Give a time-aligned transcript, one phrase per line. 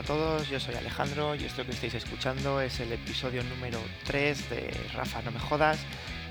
[0.00, 4.48] A todos, yo soy Alejandro y esto que estáis escuchando es el episodio número 3
[4.48, 5.78] de Rafa No Me Jodas,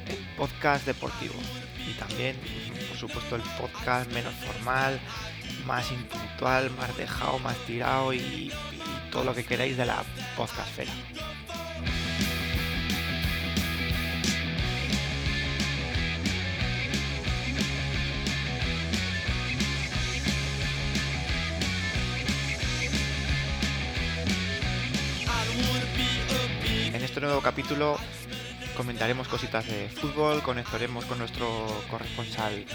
[0.07, 1.35] el podcast deportivo.
[1.87, 2.35] Y también,
[2.87, 4.99] por supuesto, el podcast menos formal,
[5.67, 8.51] más impuntual, más dejado, más tirado y, y
[9.11, 10.03] todo lo que queráis de la
[10.35, 10.91] podcastfera.
[27.09, 27.97] Este nuevo capítulo
[28.77, 31.47] comentaremos cositas de fútbol, conectaremos con nuestro
[31.89, 32.65] corresponsal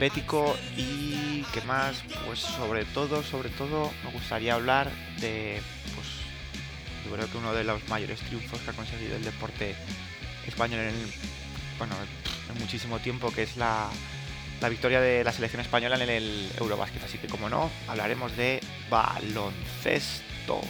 [0.00, 5.60] bético y que más, pues sobre todo, sobre todo me gustaría hablar de,
[5.94, 6.06] pues
[7.04, 9.76] yo creo que uno de los mayores triunfos que ha conseguido el deporte
[10.46, 11.12] español en, el,
[11.76, 11.94] bueno,
[12.50, 13.90] en muchísimo tiempo, que es la,
[14.62, 17.04] la victoria de la selección española en el Eurobasket.
[17.04, 20.62] Así que como no, hablaremos de baloncesto.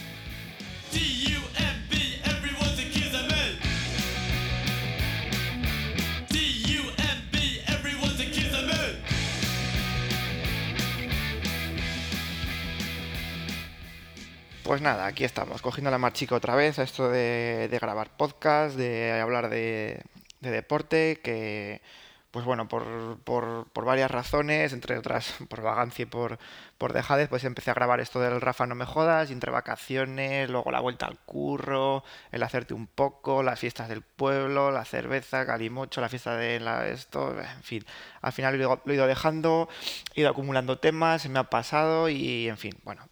[14.65, 19.11] Pues nada, aquí estamos, cogiendo la marchica otra vez a esto de, grabar podcast, de
[19.21, 20.01] hablar de,
[20.41, 21.83] de deporte, que
[22.31, 26.39] pues bueno, por, varias razones, entre otras por vagancia y por,
[26.79, 26.93] por
[27.29, 31.05] pues empecé a grabar esto del Rafa No Me Jodas, entre vacaciones, luego la vuelta
[31.05, 36.35] al curro, el hacerte un poco, las fiestas del pueblo, la cerveza, calimocho, la fiesta
[36.37, 37.85] de la, esto, en fin,
[38.21, 39.69] al final lo lo he ido dejando,
[40.15, 43.07] he ido acumulando temas, se me ha pasado y en fin, bueno,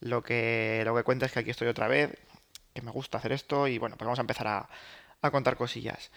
[0.00, 2.16] lo que, lo que cuenta es que aquí estoy otra vez,
[2.74, 4.68] que me gusta hacer esto y bueno, pues vamos a empezar a,
[5.22, 6.10] a contar cosillas.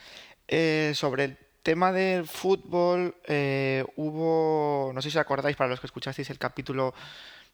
[0.47, 5.87] Eh, sobre el tema del fútbol, eh, hubo, no sé si acordáis, para los que
[5.87, 6.93] escuchasteis el capítulo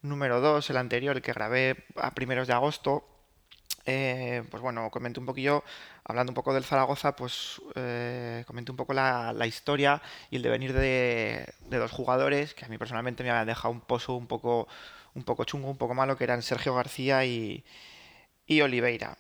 [0.02, 3.06] número 2, el anterior, el que grabé a primeros de agosto,
[3.86, 5.64] eh, pues bueno, comenté un poquillo,
[6.04, 7.62] hablando un poco del Zaragoza, pues
[8.46, 12.68] comenté un poco la, la historia y el devenir de, de dos jugadores que a
[12.68, 14.68] mí personalmente me habían dejado un pozo un poco,
[15.14, 17.64] un poco chungo, un poco malo, que eran Sergio García y,
[18.46, 19.18] y Oliveira.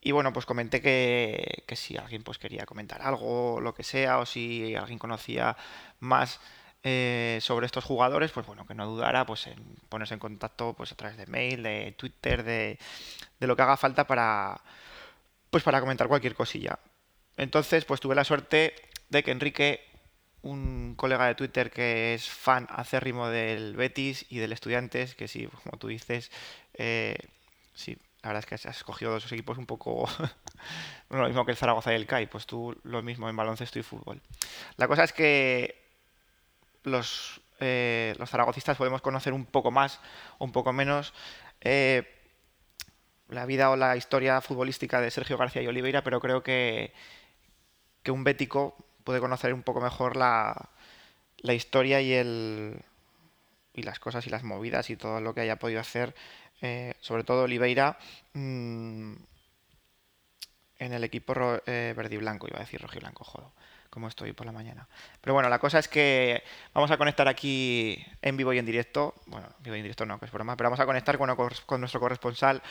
[0.00, 4.18] Y bueno, pues comenté que, que si alguien pues quería comentar algo, lo que sea,
[4.18, 5.56] o si alguien conocía
[5.98, 6.40] más
[6.82, 10.92] eh, sobre estos jugadores, pues bueno, que no dudara pues en ponerse en contacto pues
[10.92, 12.78] a través de mail, de Twitter, de,
[13.38, 14.62] de lo que haga falta para
[15.50, 16.78] pues para comentar cualquier cosilla.
[17.36, 18.74] Entonces, pues tuve la suerte
[19.08, 19.89] de que Enrique,
[20.42, 25.48] un colega de Twitter que es fan acérrimo del Betis y del Estudiantes, que sí,
[25.64, 26.30] como tú dices,
[26.74, 27.16] eh,
[27.74, 30.08] sí, la verdad es que has escogido dos equipos un poco
[31.08, 33.78] bueno, lo mismo que el Zaragoza y el CAI, pues tú lo mismo en baloncesto
[33.78, 34.20] y fútbol.
[34.76, 35.80] La cosa es que
[36.82, 40.00] los, eh, los zaragocistas podemos conocer un poco más
[40.38, 41.12] o un poco menos
[41.60, 42.04] eh,
[43.28, 46.92] la vida o la historia futbolística de Sergio García y Oliveira, pero creo que,
[48.02, 48.76] que un bético
[49.10, 50.54] puede conocer un poco mejor la,
[51.38, 52.80] la historia y el
[53.74, 56.14] y las cosas y las movidas y todo lo que haya podido hacer,
[56.62, 57.98] eh, sobre todo Oliveira,
[58.34, 59.14] mm,
[60.78, 61.34] en el equipo
[61.66, 63.52] eh, verde y blanco, iba a decir rojo y blanco, jodo,
[63.90, 64.86] como estoy por la mañana.
[65.20, 69.14] Pero bueno, la cosa es que vamos a conectar aquí en vivo y en directo,
[69.26, 71.34] bueno, en vivo y en directo no, que es broma, pero vamos a conectar con,
[71.66, 72.62] con nuestro corresponsal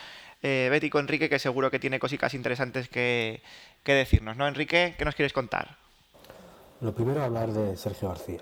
[0.41, 3.41] eh, Bético Enrique, que seguro que tiene cositas interesantes que,
[3.83, 4.95] que decirnos, ¿no, Enrique?
[4.97, 5.88] ¿Qué nos quieres contar?
[6.81, 8.40] Lo primero hablar de Sergio García.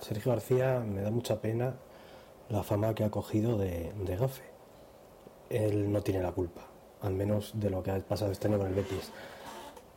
[0.00, 1.74] Sergio García me da mucha pena
[2.48, 4.42] la fama que ha cogido de, de gafe.
[5.50, 6.62] Él no tiene la culpa,
[7.02, 9.12] al menos de lo que ha pasado este año con el Betis.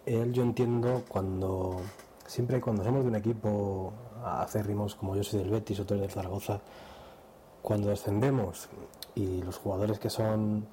[0.05, 1.77] Él yo entiendo cuando,
[2.25, 6.59] siempre cuando somos de un equipo acérrimos, como yo soy del Betis, otro del Zaragoza,
[7.61, 8.67] cuando descendemos
[9.15, 10.67] y los jugadores que son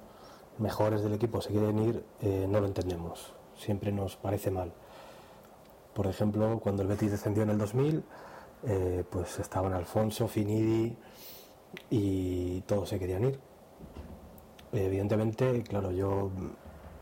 [0.57, 3.33] mejores del equipo se quieren ir, eh, no lo entendemos.
[3.55, 4.73] Siempre nos parece mal.
[5.95, 8.03] Por ejemplo, cuando el Betis descendió en el 2000,
[8.63, 10.95] eh, pues estaban Alfonso, Finidi
[11.89, 13.39] y todos se querían ir.
[14.73, 16.31] Evidentemente, claro, yo,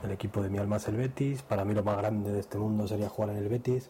[0.03, 2.59] el equipo de mi alma es el Betis, para mí lo más grande de este
[2.59, 3.89] mundo sería jugar en el Betis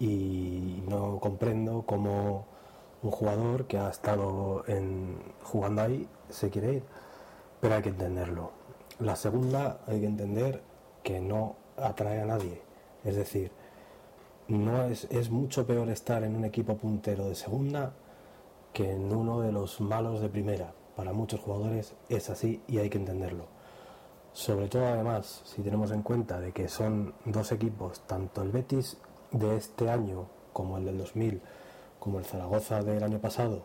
[0.00, 2.46] y no comprendo cómo
[3.02, 6.82] un jugador que ha estado en- jugando ahí se quiere ir,
[7.60, 8.50] pero hay que entenderlo.
[8.98, 10.62] La segunda, hay que entender
[11.04, 12.60] que no atrae a nadie,
[13.04, 13.52] es decir,
[14.48, 17.94] no es, es mucho peor estar en un equipo puntero de segunda
[18.72, 20.74] que en uno de los malos de primera.
[20.96, 23.46] Para muchos jugadores es así y hay que entenderlo.
[24.32, 28.96] Sobre todo además, si tenemos en cuenta de que son dos equipos, tanto el Betis
[29.30, 31.40] de este año como el del 2000,
[31.98, 33.62] como el Zaragoza del año pasado,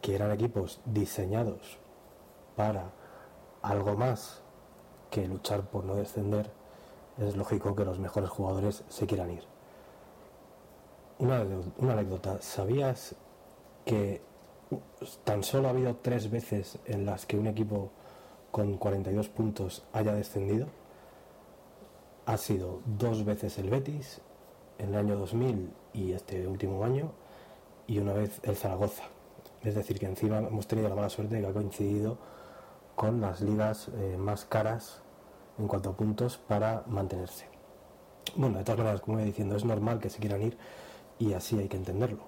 [0.00, 1.78] que eran equipos diseñados
[2.56, 2.90] para
[3.62, 4.42] algo más
[5.10, 6.50] que luchar por no descender,
[7.18, 9.57] es lógico que los mejores jugadores se quieran ir.
[11.18, 11.44] Una,
[11.78, 13.16] una anécdota, ¿sabías
[13.84, 14.20] que
[15.24, 17.90] tan solo ha habido tres veces en las que un equipo
[18.50, 20.68] con 42 puntos haya descendido?
[22.26, 24.20] Ha sido dos veces el Betis
[24.78, 27.10] en el año 2000 y este último año
[27.86, 29.04] y una vez el Zaragoza.
[29.64, 32.18] Es decir, que encima hemos tenido la mala suerte de que ha coincidido
[32.94, 35.00] con las ligas eh, más caras
[35.58, 37.46] en cuanto a puntos para mantenerse.
[38.36, 40.56] Bueno, de todas maneras, como voy diciendo, es normal que se quieran ir
[41.18, 42.24] y así hay que entenderlo.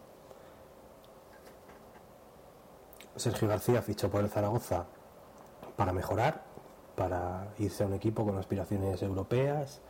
[3.16, 4.86] Sergio García fichó por el Zaragoza
[5.76, 6.42] para mejorar,
[6.96, 9.80] para irse a un equipo con aspiraciones europeas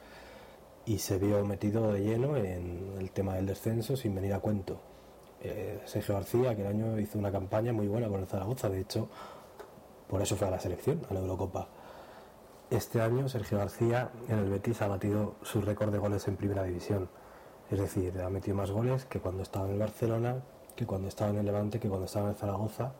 [0.84, 4.80] y se vio metido de lleno en el tema del descenso sin venir a cuento.
[5.42, 8.80] Eh, Sergio García, que el año hizo una campaña muy buena con el Zaragoza, de
[8.80, 9.08] hecho,
[10.08, 11.68] por eso fue a la selección, a la Eurocopa.
[12.70, 16.62] Este año Sergio García en el Betis ha batido su récord de goles en primera
[16.62, 17.08] división.
[17.70, 20.42] Es decir, ha metido más goles que cuando estaba en el Barcelona,
[20.74, 22.92] que cuando estaba en el Levante, que cuando estaba en Zaragoza.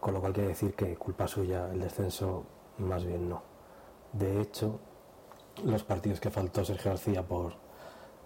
[0.00, 2.44] Con lo cual quiere decir que culpa suya el descenso
[2.78, 3.42] más bien no.
[4.12, 4.80] De hecho,
[5.64, 7.54] los partidos que faltó Sergio García por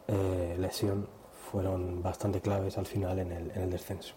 [0.08, 1.08] eh, lesión
[1.50, 4.14] fueron bastante claves al final en el, en el, descenso.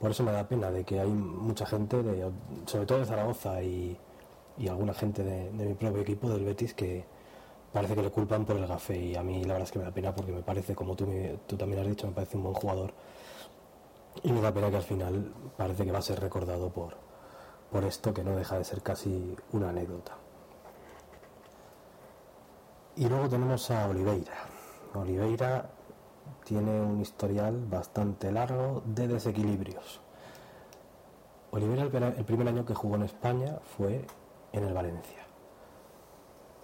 [0.00, 2.30] Por eso me da pena de que hay mucha gente, de,
[2.66, 3.96] sobre todo de Zaragoza y,
[4.58, 7.04] y alguna gente de, de, mi propio equipo del Betis que
[7.74, 9.84] parece que le culpan por el gafe y a mí la verdad es que me
[9.84, 12.44] da pena porque me parece, como tú, me, tú también has dicho, me parece un
[12.44, 12.94] buen jugador
[14.22, 16.94] y me da pena que al final parece que va a ser recordado por,
[17.72, 20.12] por esto que no deja de ser casi una anécdota.
[22.94, 24.34] Y luego tenemos a Oliveira.
[24.94, 25.68] Oliveira
[26.44, 30.00] tiene un historial bastante largo de desequilibrios.
[31.50, 31.82] Oliveira
[32.16, 34.06] el primer año que jugó en España fue
[34.52, 35.23] en el Valencia.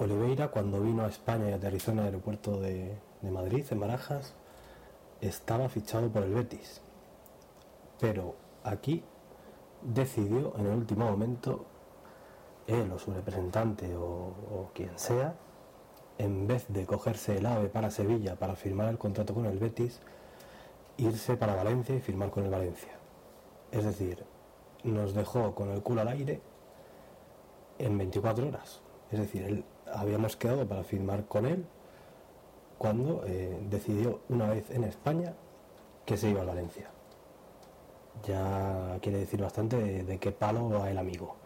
[0.00, 4.34] Oliveira cuando vino a España y aterrizó en el aeropuerto de, de Madrid, en Barajas,
[5.20, 6.80] estaba fichado por el Betis.
[7.98, 9.04] Pero aquí
[9.82, 11.66] decidió en el último momento,
[12.66, 15.34] él o su representante o, o quien sea,
[16.16, 20.00] en vez de cogerse el AVE para Sevilla para firmar el contrato con el Betis,
[20.96, 22.92] irse para Valencia y firmar con el Valencia.
[23.70, 24.24] Es decir,
[24.82, 26.40] nos dejó con el culo al aire
[27.78, 28.80] en 24 horas.
[29.10, 31.66] Es decir, habíamos quedado para firmar con él
[32.78, 35.34] cuando eh, decidió una vez en España
[36.06, 36.90] que se iba a Valencia.
[38.24, 41.36] Ya quiere decir bastante de, qué palo va el amigo.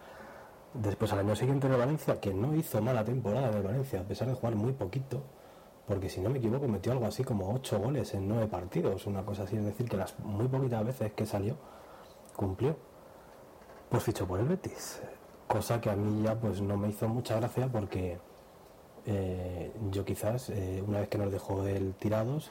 [0.74, 4.28] Después al año siguiente en Valencia, que no hizo mala temporada en Valencia, a pesar
[4.28, 5.22] de jugar muy poquito,
[5.86, 9.24] porque si no me equivoco metió algo así como 8 goles en 9 partidos, una
[9.24, 11.56] cosa así, es decir, que las muy poquitas veces que salió
[12.34, 12.76] cumplió.
[13.88, 15.00] Pues fichó por el Betis,
[15.46, 18.18] cosa que a mí ya pues no me hizo mucha gracia porque
[19.06, 22.50] eh, yo quizás, eh, una vez que nos dejó él tirados,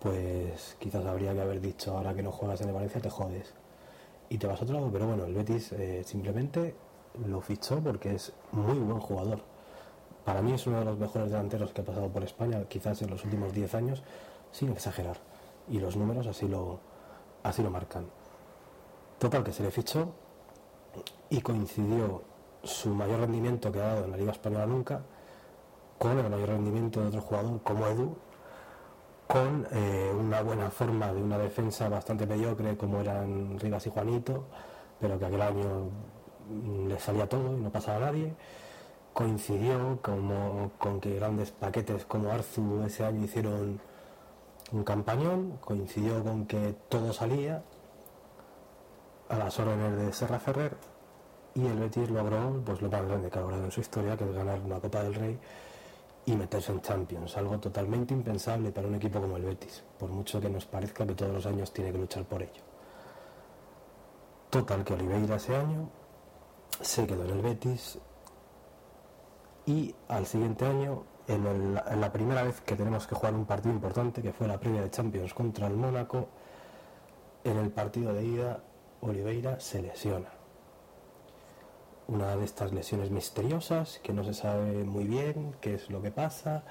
[0.00, 3.54] pues quizás habría que haber dicho ahora que no juegas en el Valencia te jodes
[4.28, 6.74] y te vas a otro lado, pero bueno, el Betis eh, simplemente
[7.26, 9.40] lo fichó porque es muy buen jugador.
[10.24, 13.10] Para mí es uno de los mejores delanteros que ha pasado por España, quizás en
[13.10, 14.02] los últimos 10 años,
[14.52, 15.16] sin exagerar.
[15.68, 16.80] Y los números así lo,
[17.42, 18.06] así lo marcan.
[19.18, 20.12] Total, que se le fichó
[21.30, 22.22] y coincidió
[22.62, 25.02] su mayor rendimiento que ha dado en la Liga Española nunca
[25.98, 28.16] con el mayor rendimiento de otro jugador como Edu,
[29.26, 34.44] con eh, una buena forma de una defensa bastante mediocre como eran Rivas y Juanito,
[35.00, 35.90] pero que aquel año
[36.86, 38.34] le salía todo y no pasaba a nadie.
[39.12, 43.80] Coincidió como, con que grandes paquetes como Arzu ese año hicieron
[44.70, 47.64] un campañón, coincidió con que todo salía
[49.28, 50.76] a las órdenes de Serra Ferrer
[51.54, 54.24] y el Betis logró pues, lo más grande que ha logrado en su historia, que
[54.24, 55.38] es ganar una Copa del Rey
[56.26, 60.40] y meterse en Champions, algo totalmente impensable para un equipo como el Betis, por mucho
[60.40, 62.62] que nos parezca que todos los años tiene que luchar por ello.
[64.50, 65.88] Total que Oliveira ese año
[66.80, 67.98] se quedó en el Betis
[69.66, 73.44] y al siguiente año, en, el, en, la primera vez que tenemos que jugar un
[73.44, 76.28] partido importante, que fue la previa de Champions contra el Mónaco,
[77.44, 78.60] en el partido de ida
[79.00, 80.28] Oliveira se lesiona.
[82.06, 86.10] Una de estas lesiones misteriosas que no se sabe muy bien qué es lo que
[86.10, 86.64] pasa,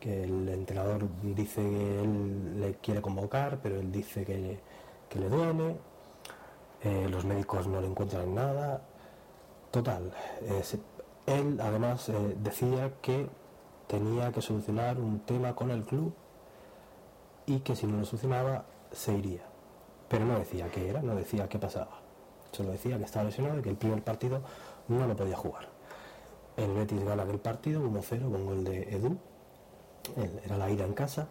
[0.00, 4.58] que el entrenador dice que él le quiere convocar, pero él dice que,
[5.18, 5.76] le duele,
[6.82, 8.82] eh, los médicos no le encuentran nada,
[9.70, 10.12] Total,
[11.26, 13.28] él además eh, decía que
[13.86, 16.12] tenía que solucionar un tema con el club
[17.46, 19.49] y que si no lo solucionaba se iría.
[20.10, 22.00] Pero no decía qué era, no decía qué pasaba.
[22.50, 24.42] Solo decía que estaba lesionado y que el primer partido
[24.88, 25.68] no lo podía jugar.
[26.56, 29.16] El Betis gana aquel partido 1-0 con gol de Edu.
[30.44, 31.28] Era la ida en casa.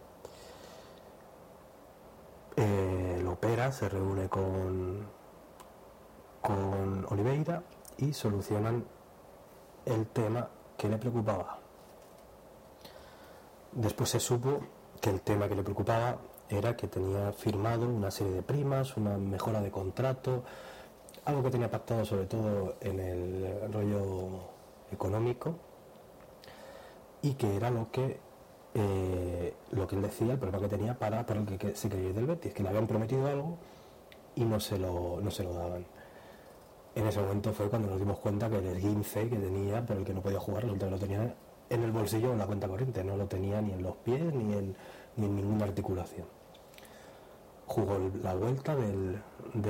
[2.56, 5.06] Eh, Lopera se reúne con,
[6.42, 7.62] con Oliveira
[7.98, 8.86] y solucionan
[9.86, 11.60] el tema que le preocupaba.
[13.74, 14.62] Después se supo
[15.02, 16.18] que el tema que le preocupaba
[16.50, 20.44] era que tenía firmado una serie de primas, una mejora de contrato,
[21.26, 24.50] algo que tenía pactado sobre todo en el rollo
[24.92, 25.56] económico
[27.22, 28.20] y que era lo que
[28.74, 32.16] eh, lo que él decía, el problema que tenía para, el que, se quería ir
[32.16, 33.58] del Betis, que le habían prometido algo
[34.36, 35.86] y no se lo, no se lo daban.
[36.96, 40.06] En ese momento fue cuando nos dimos cuenta que el esguince que tenía, por el
[40.06, 41.36] que no podía jugar, resulta que lo tenía
[41.70, 44.34] en el bolsillo o en la cuenta corriente, no lo tenía ni en los pies
[44.34, 44.76] ni en,
[45.18, 46.39] ni en ninguna articulación.
[47.70, 49.22] Jugó la vuelta del,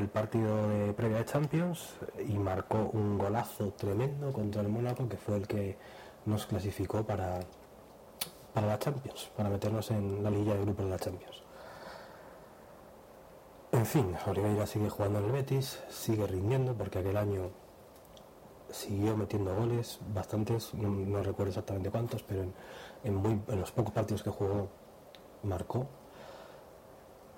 [0.08, 5.36] partido de previa de Champions y marcó un golazo tremendo contra el Mónaco que fue
[5.36, 5.78] el que
[6.26, 7.42] nos clasificó para,
[8.54, 11.44] para la Champions, para meternos en la liguilla de grupos de la Champions.
[13.74, 17.50] En fin, Oliveira sigue jugando en el Betis, sigue rindiendo porque aquel año
[18.72, 22.46] siguió metiendo goles, bastantes, no, recuerdo exactamente cuántos, pero
[23.04, 24.70] en muy- en los pocos partidos que jugó
[25.44, 25.86] marcó.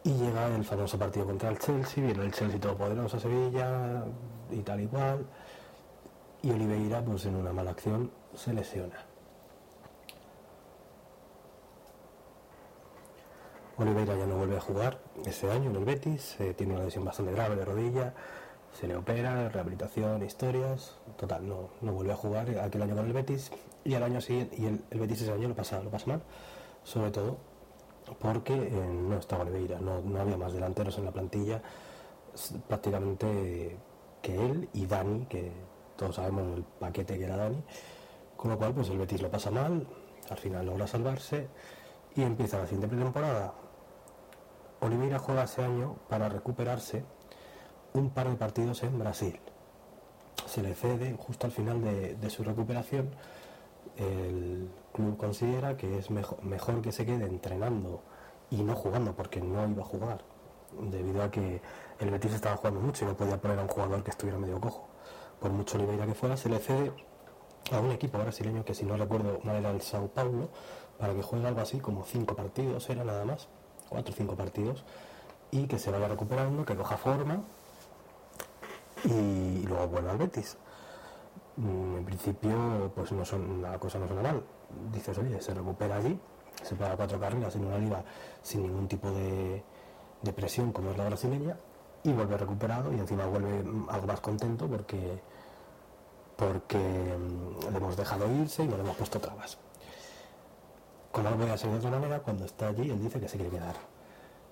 [0.03, 4.03] Y llega el famoso partido contra el Chelsea, viene el Chelsea todopoderoso a Sevilla
[4.49, 5.25] y tal y cual.
[6.41, 9.05] Y Oliveira, pues en una mala acción, se lesiona.
[13.77, 17.05] Oliveira ya no vuelve a jugar ese año en el Betis, eh, tiene una lesión
[17.05, 18.13] bastante grave de rodilla,
[18.73, 23.13] se le opera, rehabilitación, historias, total, no, no vuelve a jugar aquel año con el
[23.13, 23.51] Betis
[23.83, 26.21] y al año siguiente, y el, el Betis ese año lo pasa, lo pasa mal,
[26.83, 27.37] sobre todo
[28.19, 31.61] porque eh, no estaba Oliveira, no, no había más delanteros en la plantilla,
[32.67, 33.77] prácticamente
[34.21, 35.51] que él y Dani, que
[35.95, 37.63] todos sabemos el paquete que era Dani,
[38.37, 39.87] con lo cual pues el Betis lo pasa mal,
[40.29, 41.47] al final logra salvarse
[42.15, 43.53] y empieza la siguiente pretemporada.
[44.81, 47.03] Oliveira juega ese año para recuperarse
[47.93, 49.39] un par de partidos en Brasil.
[50.47, 53.11] Se le cede justo al final de, de su recuperación.
[53.97, 58.01] El club considera que es mejor, que se quede entrenando
[58.49, 60.23] y no jugando porque no iba a jugar,
[60.79, 61.61] debido a que
[61.99, 64.59] el Betis estaba jugando mucho y no podía poner a un jugador que estuviera medio
[64.59, 64.87] cojo.
[65.39, 66.91] Por mucho Oliveira que fuera, se le cede
[67.71, 70.49] a un equipo brasileño que si no recuerdo mal era el Sao Paulo,
[70.97, 73.47] para que juegue algo así como cinco partidos, era nada más,
[73.89, 74.83] cuatro o cinco partidos,
[75.51, 77.41] y que se vaya recuperando, que coja forma
[79.03, 80.57] y luego vuelva al Betis.
[81.57, 84.43] Mm, En principio, pues no son, la cosa no suena mal.
[84.93, 86.17] Dices, oye, se recupera allí,
[86.63, 88.03] se paga cuatro carreras en una liga
[88.41, 89.63] sin ningún tipo de,
[90.35, 91.57] presión como es la brasileña,
[92.03, 95.21] y vuelve recuperado y encima vuelve mm, algo más contento porque
[96.37, 99.57] porque mm, le hemos dejado irse y no le hemos puesto trabas.
[101.11, 103.51] Como no podía ser de otra manera, cuando está allí él dice que se quiere
[103.51, 103.75] quedar,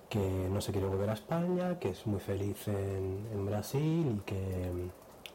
[0.08, 4.90] que no se quiere volver a España, que es muy feliz en, Brasil y que,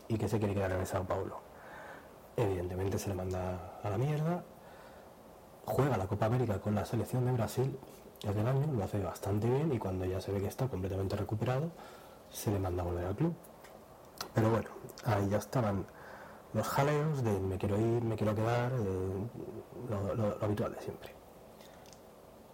[0.07, 1.45] y que se quiere quedar en Sao Paulo.
[2.37, 4.43] Evidentemente se le manda a la mierda,
[5.65, 7.77] juega la Copa América con la selección de Brasil
[8.27, 11.71] aquel año, lo hace bastante bien y cuando ya se ve que está completamente recuperado,
[12.29, 13.33] se le manda a volver al club.
[14.33, 14.69] Pero bueno,
[15.05, 15.85] ahí ya estaban
[16.53, 21.13] los jaleos de me quiero ir, me quiero quedar, eh, lo, habitual de siempre.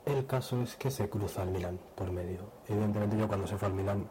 [0.05, 2.41] El caso es que se cruza el Milan por medio.
[2.67, 4.09] Evidentemente yo cuando se fue al Milan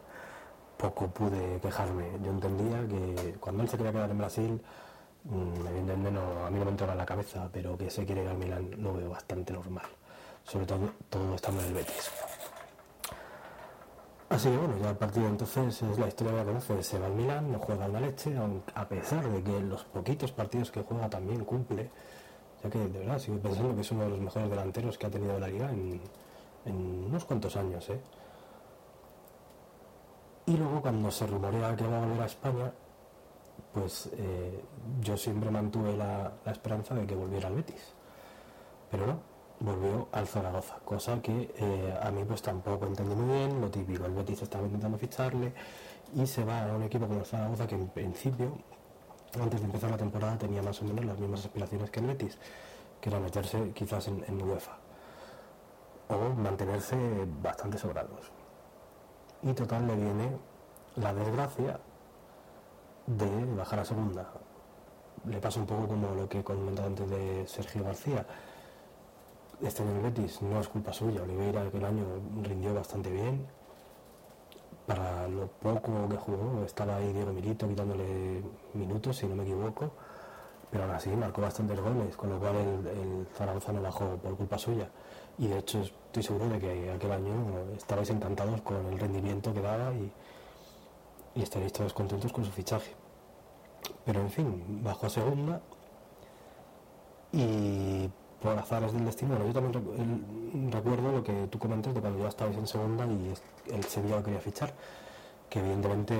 [0.77, 2.09] poco pude quejarme.
[2.23, 4.61] Yo entendía que cuando él se quería quedar en Brasil,
[5.25, 8.29] evidentemente no, a mí no me entraba en la cabeza, pero que se quiere ir
[8.29, 9.85] al Milan lo veo bastante normal.
[10.43, 12.11] Sobre todo todo estando en el Betis.
[14.29, 16.83] Así que bueno, ya a partir de entonces es la historia que ya conoce.
[16.83, 18.33] Se va al Milan, no juega una leche,
[18.75, 21.89] a pesar de que los poquitos partidos que juega también cumple.
[22.63, 25.09] Ya que de verdad sigo pensando que es uno de los mejores delanteros que ha
[25.09, 25.99] tenido la liga en,
[26.65, 27.89] en unos cuantos años.
[27.89, 27.99] ¿eh?
[30.45, 32.71] Y luego cuando se rumorea que va a volver a España,
[33.73, 34.63] pues eh,
[35.01, 37.93] yo siempre mantuve la, la esperanza de que volviera al Betis.
[38.89, 39.19] Pero no,
[39.61, 44.05] volvió al Zaragoza, cosa que eh, a mí pues tampoco entendí muy bien, lo típico,
[44.05, 45.53] el Betis estaba intentando ficharle
[46.15, 48.57] y se va a un equipo como el Zaragoza que en principio,
[49.39, 52.37] antes de empezar la temporada, tenía más o menos las mismas aspiraciones que el Betis,
[52.99, 54.77] que era meterse quizás en, en UEFA
[56.09, 56.97] o mantenerse
[57.41, 58.31] bastante sobrados.
[59.43, 60.37] Y total le viene
[60.95, 61.79] la desgracia
[63.07, 64.27] de bajar a segunda.
[65.25, 68.25] Le pasa un poco como lo que he comentado antes de Sergio García.
[69.61, 71.21] Este en el Betis no es culpa suya.
[71.21, 72.05] Oliveira aquel año
[72.43, 73.45] rindió bastante bien.
[74.87, 78.41] para lo poco que jugó, estaba ahí Diego Milito quitándole
[78.73, 79.91] minutos, si no me equivoco,
[80.69, 84.35] pero aún así marcó bastantes goles, con lo cual el, el Zaragoza no bajó por
[84.35, 84.89] culpa suya.
[85.37, 87.33] Y de hecho estoy seguro de que aquel año
[87.77, 90.11] estabais encantados con el rendimiento que daba y,
[91.35, 92.93] y estaréis todos contentos con su fichaje.
[94.05, 95.61] Pero en fin, bajó a segunda
[97.31, 98.09] y
[98.41, 102.29] por azares del destino, bueno, yo también recuerdo lo que tú comentas de cuando ya
[102.29, 103.33] estabais en segunda y
[103.71, 104.73] el Sevilla lo quería fichar,
[105.49, 106.17] que evidentemente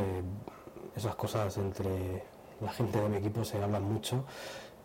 [0.96, 2.24] esas cosas entre
[2.62, 4.24] la gente de mi equipo se hablan mucho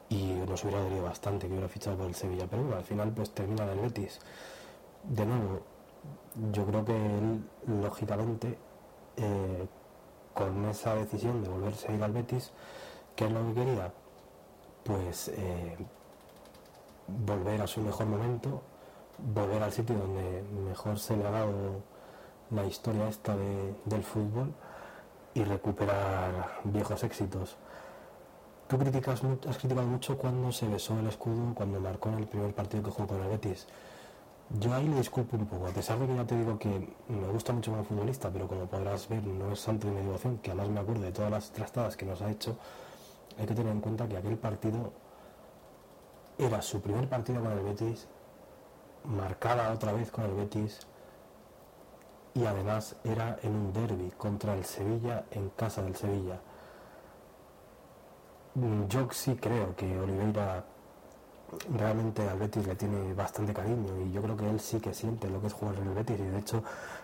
[0.08, 3.12] y nos hubiera dolido bastante que hubiera fichado por el Sevilla, pero bueno, al final
[3.12, 4.18] pues termina en el Betis.
[5.04, 5.60] De nuevo,
[6.52, 8.58] yo creo que él, lógicamente,
[9.16, 9.66] eh,
[10.36, 12.52] con esa decisión de volverse a ir al Betis,
[13.16, 13.92] ¿qué es lo que quería?
[14.84, 15.76] Pues eh,
[17.08, 18.62] volver a su mejor momento,
[19.18, 21.80] volver al sitio donde mejor se le ha dado
[22.50, 24.52] la historia esta de- del fútbol
[25.34, 27.56] y recuperar viejos éxitos.
[28.68, 32.52] Tú criticas, has criticado mucho cuando se besó el escudo, cuando marcó en el primer
[32.54, 33.66] partido que jugó con el Betis.
[34.50, 36.68] Yo ahí le disculpo un poco, a pesar de que ya te digo que
[37.08, 40.38] me gusta mucho como futbolista, pero como podrás ver no es santo de mi devoción,
[40.38, 42.56] que además me acuerdo de todas las trastadas que nos ha hecho,
[43.38, 44.92] hay que tener en cuenta que aquel partido
[46.38, 48.06] era su primer partido con el Betis,
[49.04, 50.86] marcada otra vez con el Betis,
[52.34, 56.38] y además era en un derby contra el Sevilla en casa del Sevilla.
[58.54, 60.64] Mm, Yo sí creo que Oliveira
[61.76, 65.28] realmente al Betis le tiene bastante cariño y yo creo que él sí que siente
[65.28, 66.62] lo que es jugar en el Betis y de hecho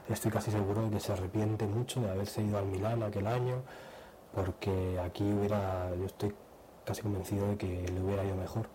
[0.08, 3.62] estoy casi seguro de que se arrepiente mucho de haberse ido al Milán aquel año
[4.34, 6.34] porque aquí hubiera, yo estoy
[6.84, 8.66] casi convencido de que le hubiera ido mejor.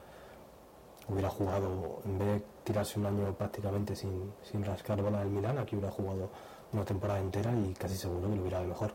[1.10, 5.58] Hubiera jugado, en vez de tirarse un año prácticamente sin, sin rascar bola del Milán,
[5.58, 6.30] aquí hubiera jugado
[6.74, 8.92] una temporada entera y casi seguro que le hubiera ido mejor.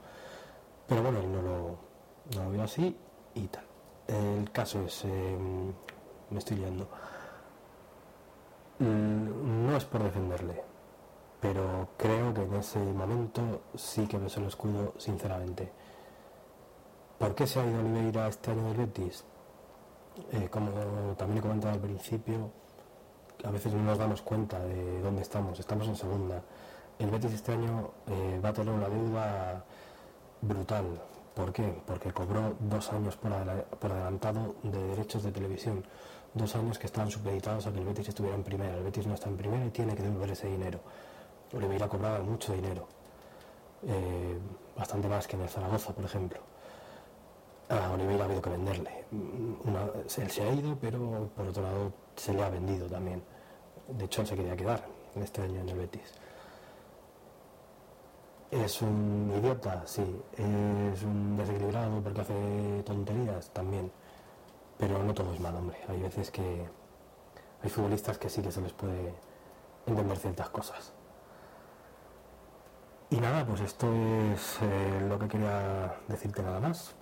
[0.86, 1.76] Pero bueno, él no lo,
[2.36, 2.96] no lo vio así
[3.34, 3.64] y tal.
[4.06, 5.38] El caso es, eh,
[6.32, 6.88] me estoy liando.
[8.78, 10.62] Mm, No es por defenderle,
[11.40, 15.70] pero creo que en ese momento sí que besó el escudo, sinceramente.
[17.18, 19.24] ¿Por qué se ha ido Oliveira este año del Betis?
[20.32, 20.70] Eh, como
[21.16, 22.50] también he comentado al principio,
[23.44, 25.58] a veces no nos damos cuenta de dónde estamos.
[25.58, 26.42] Estamos en segunda.
[26.98, 29.64] El Betis este año eh, va a tener una deuda
[30.42, 30.84] brutal.
[31.34, 31.80] ¿Por qué?
[31.86, 35.84] Porque cobró dos años por adelantado de derechos de televisión.
[36.34, 38.74] Dos años que estaban supeditados a que el Betis estuviera en primera.
[38.76, 40.80] El Betis no está en primera y tiene que devolver ese dinero.
[41.54, 42.86] Oliveira cobraba mucho dinero.
[43.86, 44.38] Eh,
[44.76, 46.40] bastante más que en el Zaragoza, por ejemplo.
[47.68, 49.04] A Oliveira ha habido que venderle.
[49.64, 53.22] Una- él se ha ido, pero por otro lado se le ha vendido también.
[53.88, 54.82] De hecho, se quería quedar
[55.16, 56.14] este año en el Betis.
[58.50, 59.82] ¿Es un idiota?
[59.86, 60.02] Sí.
[60.36, 63.48] ¿Es un desequilibrado porque hace tonterías?
[63.50, 63.90] También.
[64.82, 65.78] Pero no todo es mal, hombre.
[65.86, 66.66] Hay veces que
[67.62, 69.14] hay futbolistas que sí que se les puede
[69.86, 70.92] entender ciertas cosas.
[73.08, 73.86] Y nada, pues esto
[74.32, 76.96] es eh, lo que quería decirte nada más.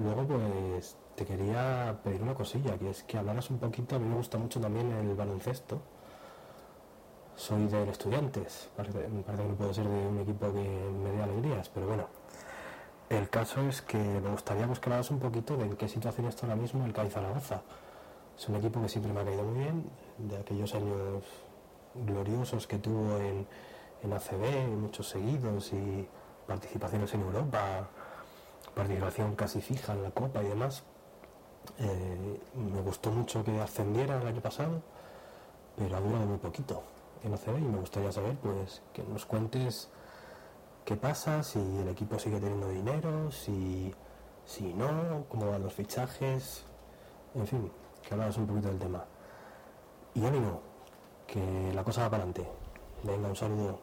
[0.00, 3.94] Luego, pues te quería pedir una cosilla, que es que hablaras un poquito.
[3.94, 5.82] A mí me gusta mucho también el baloncesto.
[7.36, 8.70] Soy del Estudiantes.
[8.76, 12.23] Parece, parece que no puedo ser de un equipo que me dé alegrías, pero bueno.
[13.10, 16.56] El caso es que me gustaría que un poquito de en qué situación está ahora
[16.56, 17.62] mismo el CAI Zaragoza.
[18.36, 19.84] Es un equipo que siempre me ha caído muy bien,
[20.18, 21.22] de aquellos años
[21.94, 23.46] gloriosos que tuvo en,
[24.02, 26.08] en ACB, muchos seguidos y
[26.46, 27.88] participaciones en Europa,
[28.74, 30.82] participación casi fija en la Copa y demás.
[31.78, 34.82] Eh, me gustó mucho que ascendiera el año pasado,
[35.76, 36.82] pero ha durado muy poquito
[37.22, 39.88] en ACB y me gustaría saber pues que nos cuentes
[40.84, 43.94] qué pasa, si el equipo sigue teniendo dinero, si,
[44.44, 46.64] si no, cómo van los fichajes,
[47.34, 47.72] en fin,
[48.06, 49.04] que hablaras un poquito del tema.
[50.14, 50.60] Y ánimo,
[51.26, 52.48] que la cosa va para adelante.
[53.02, 53.82] Venga, un saludo.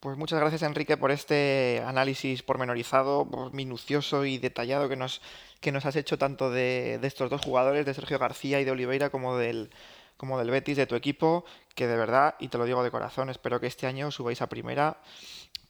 [0.00, 5.20] Pues muchas gracias Enrique por este análisis pormenorizado, por- minucioso y detallado que nos,
[5.60, 8.70] que nos has hecho tanto de, de estos dos jugadores, de Sergio García y de
[8.70, 9.70] Oliveira, como del,
[10.16, 13.28] como del Betis, de tu equipo, que de verdad, y te lo digo de corazón,
[13.28, 14.98] espero que este año subáis a primera,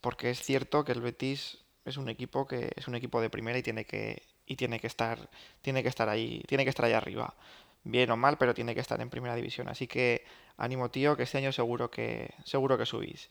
[0.01, 3.57] porque es cierto que el Betis es un equipo que es un equipo de primera
[3.57, 5.29] y tiene que, y tiene que estar,
[5.61, 7.35] tiene que estar ahí, tiene que estar ahí arriba.
[7.83, 9.69] Bien o mal, pero tiene que estar en primera división.
[9.69, 10.25] Así que
[10.57, 13.29] ánimo, tío, que este año seguro que, seguro que subís.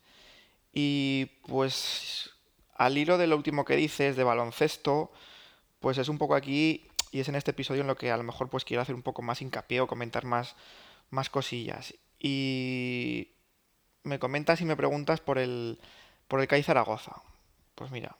[0.72, 2.30] Y pues
[2.74, 5.12] al hilo de lo último que dices de baloncesto,
[5.80, 8.22] pues es un poco aquí y es en este episodio en lo que a lo
[8.22, 10.56] mejor pues quiero hacer un poco más hincapié o comentar más,
[11.10, 11.94] más cosillas.
[12.18, 13.32] Y
[14.02, 15.78] me comentas y me preguntas por el,
[16.28, 17.22] por el CAI Zaragoza.
[17.74, 18.16] Pues mira,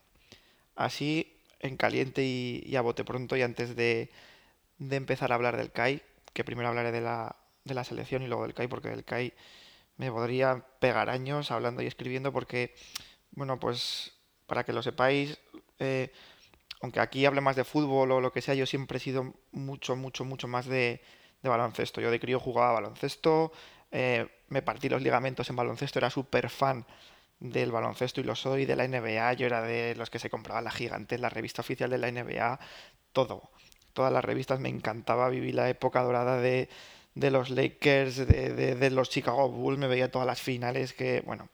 [0.75, 4.11] así en caliente y, a bote pronto y antes de,
[4.79, 8.29] de empezar a hablar del CAI, que primero hablaré de la, de la selección y
[8.29, 9.33] luego del CAI, porque del CAI
[9.97, 12.75] me podría pegar años hablando y escribiendo porque,
[13.33, 14.13] bueno, pues
[14.47, 15.39] para que lo sepáis,
[15.79, 16.13] eh,
[16.81, 19.97] aunque aquí hable más de fútbol o lo que sea, yo siempre he sido mucho,
[19.97, 21.03] mucho, mucho más de,
[21.43, 22.01] de baloncesto.
[22.01, 23.53] Yo de crío jugaba baloncesto,
[23.91, 26.87] eh, me partí los ligamentos en baloncesto, era súper fan
[27.41, 30.63] del baloncesto y lo soy, de la NBA, yo era de los que se compraba
[30.63, 32.59] la gigante, la revista oficial de la NBA,
[33.13, 33.51] todo.
[33.93, 36.69] Todas las revistas me encantaba, viví la época dorada de,
[37.15, 41.49] de los Lakers, de, de- los Chicago Bulls, me veía todas las finales, que bueno,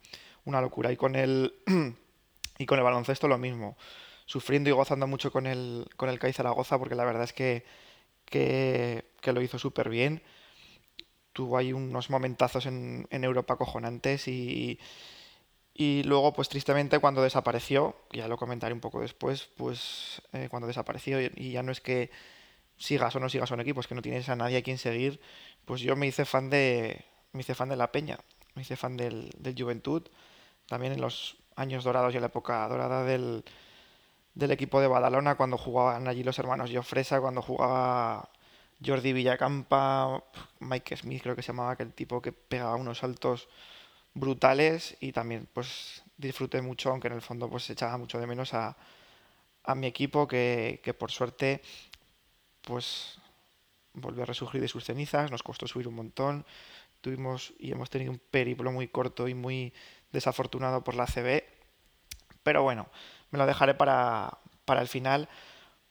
[0.44, 0.92] una locura.
[0.92, 1.54] Y con el,
[2.58, 3.76] y con el baloncesto lo mismo,
[4.26, 7.64] sufriendo y gozando mucho con el, con el CAI Zaragoza, porque la verdad es que,
[8.26, 10.22] que, que lo hizo súper bien.
[11.32, 14.78] Tuvo ahí unos momentazos en, en Europa cojonantes y,
[15.74, 20.68] y luego, pues tristemente, cuando desapareció, ya lo comentaré un poco después, pues eh, cuando
[20.68, 22.10] desapareció y, y ya no es que
[22.76, 24.78] sigas o no sigas a un equipo, es que no tienes a nadie a quien
[24.78, 25.20] seguir,
[25.64, 28.18] pues yo me hice fan de, me hice fan de la Peña,
[28.54, 30.02] me hice fan del, del Juventud,
[30.68, 33.44] también en los años dorados y en la época dorada del,
[34.34, 38.28] del equipo de Badalona, cuando jugaban allí los hermanos Jofresa, cuando jugaba
[38.84, 40.22] Jordi Villacampa,
[40.60, 43.48] Mike Smith creo que se llamaba aquel tipo que pegaba unos saltos
[44.14, 48.54] brutales y también pues disfruté mucho, aunque en el fondo pues echaba mucho de menos
[48.54, 48.76] a,
[49.64, 51.60] a mi equipo que, que por suerte
[52.62, 53.18] pues
[53.92, 56.46] volvió a resurgir de sus cenizas, nos costó subir un montón,
[57.00, 59.72] tuvimos y hemos tenido un periplo muy corto y muy
[60.12, 61.44] desafortunado por la CB,
[62.42, 62.86] pero bueno,
[63.30, 65.28] me lo dejaré para, para el final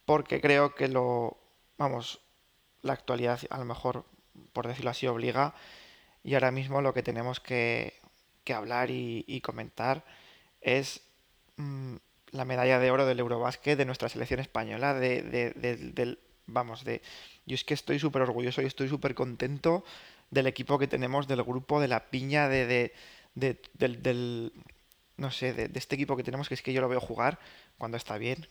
[0.06, 1.38] porque creo que lo,
[1.78, 2.20] vamos,
[2.82, 4.06] la actualidad a lo mejor,
[4.54, 5.54] por decirlo así, obliga
[6.24, 7.94] y ahora mismo lo que tenemos que,
[8.44, 10.04] que hablar y, comentar
[10.62, 11.02] es
[11.58, 11.96] mm,
[12.32, 15.22] la medalla de oro del Eurobásquet de nuestra selección española, de,
[15.94, 17.02] de- vamos, de,
[17.46, 19.84] yo es que estoy súper orgulloso y estoy súper contento
[20.32, 22.94] del equipo que tenemos, del grupo, de la piña, de, de-
[23.36, 24.54] de- del, del-
[25.18, 27.40] no sé, de este equipo que tenemos, que es que yo lo veo jugar
[27.78, 28.48] cuando está bien,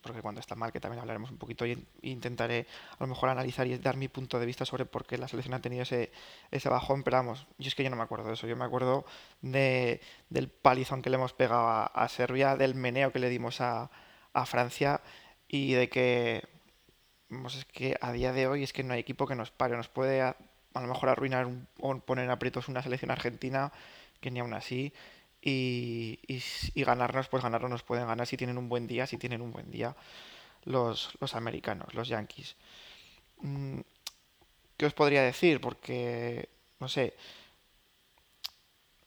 [0.00, 3.28] porque cuando está mal, que también hablaremos un poquito y in- intentaré a lo mejor
[3.28, 6.12] analizar y dar mi punto de vista sobre por qué la selección ha tenido ese,
[6.50, 8.64] ese bajón, pero vamos, yo es que yo no me acuerdo de eso, yo me
[8.64, 9.04] acuerdo
[9.42, 13.90] de, del palizón que le hemos pegado a, Serbia, del meneo que le dimos a,
[14.32, 15.00] a Francia
[15.48, 16.42] y de que,
[17.28, 19.76] vamos, es que a día de hoy es que no hay equipo que nos pare,
[19.76, 20.36] nos puede a,
[20.74, 23.72] a lo mejor arruinar un- o poner en aprietos una selección argentina
[24.20, 24.92] que ni aún así
[25.40, 29.40] y, y ganarnos, pues ganarnos nos pueden ganar si tienen un buen día, si tienen
[29.40, 29.94] un buen día
[30.64, 32.56] los, los americanos, los yankees.
[33.40, 33.80] Mm,
[34.76, 35.60] ¿Qué os podría decir?
[35.60, 36.48] Porque,
[36.80, 37.14] no sé,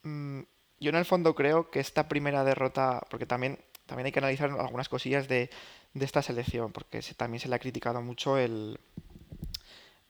[0.04, 0.42] mm,
[0.80, 4.50] yo en el fondo creo que esta primera derrota, porque también, también hay que analizar
[4.52, 5.50] algunas cosillas de,
[5.94, 8.80] de esta selección, porque también se le ha criticado mucho el,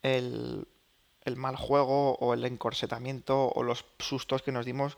[0.01, 0.67] el,
[1.25, 4.97] el mal juego o el encorsetamiento o los sustos que nos dimos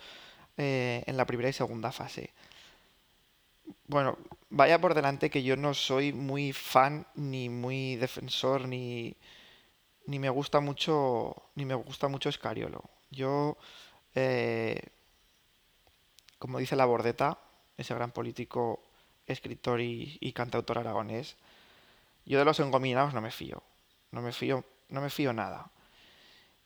[0.58, 2.32] eh, en la primera y segunda fase.
[3.88, 4.18] Bueno,
[4.50, 9.16] vaya por delante que yo no soy muy fan ni muy defensor ni,
[10.06, 12.84] ni me gusta mucho ni me gusta mucho Scariolo.
[13.12, 13.58] Yo
[14.16, 14.82] eh,
[16.40, 17.40] como dice la Bordeta,
[17.78, 18.84] ese gran político,
[19.26, 21.38] escritor y, y cantautor aragonés,
[22.26, 23.64] yo de los engominados no me fío.
[24.12, 25.72] No me fío, no me fío nada.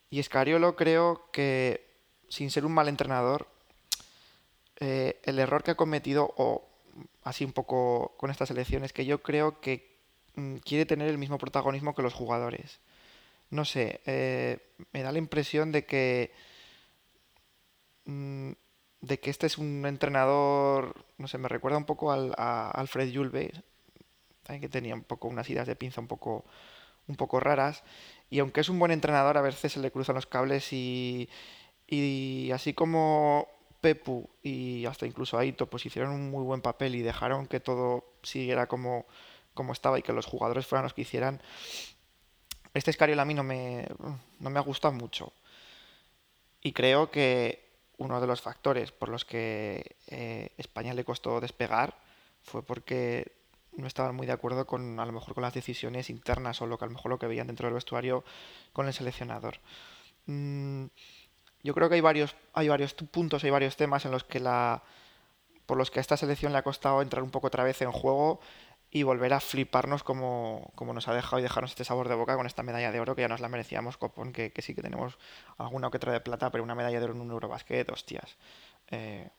[0.09, 1.85] Y Scariolo creo que,
[2.27, 3.47] sin ser un mal entrenador,
[4.79, 6.67] eh, el error que ha cometido, o
[7.23, 9.97] así un poco con esta selección, es que yo creo que
[10.35, 12.79] mm, quiere tener el mismo protagonismo que los jugadores.
[13.49, 14.59] No sé, eh,
[14.93, 16.31] me da la impresión de que
[18.05, 18.51] mm,
[19.01, 23.11] de que este es un entrenador, no sé, me recuerda un poco al, a Alfred
[24.43, 26.45] también que tenía un poco unas ideas de pinza un poco,
[27.07, 27.83] un poco raras.
[28.29, 31.29] Y aunque es un buen entrenador, a veces se le cruzan los cables y,
[31.87, 33.47] y así como
[33.81, 38.05] Pepu y hasta incluso Aito pues hicieron un muy buen papel y dejaron que todo
[38.23, 39.05] siguiera como,
[39.53, 41.41] como estaba y que los jugadores fueran los que hicieran,
[42.73, 43.87] este Escariol a mí no me,
[44.39, 45.33] no me ha gustado mucho.
[46.61, 51.95] Y creo que uno de los factores por los que eh, España le costó despegar
[52.41, 53.33] fue porque
[53.73, 56.77] no estaban muy de acuerdo con a lo mejor con las decisiones internas o lo
[56.77, 58.23] que a lo mejor lo que veían dentro del vestuario
[58.73, 59.59] con el seleccionador.
[60.25, 60.85] Mm,
[61.63, 64.83] yo creo que hay varios, hay varios puntos, hay varios temas en los que la,
[65.65, 67.91] por los que a esta selección le ha costado entrar un poco otra vez en
[67.91, 68.39] juego
[68.89, 72.37] y volver a fliparnos como, como nos ha dejado y dejarnos este sabor de boca
[72.37, 74.81] con esta medalla de oro que ya nos la merecíamos, copón, que, que sí que
[74.81, 75.17] tenemos
[75.57, 78.37] alguna que otra de plata, pero una medalla de oro en un Eurobasket, hostias.
[78.89, 79.29] Eh,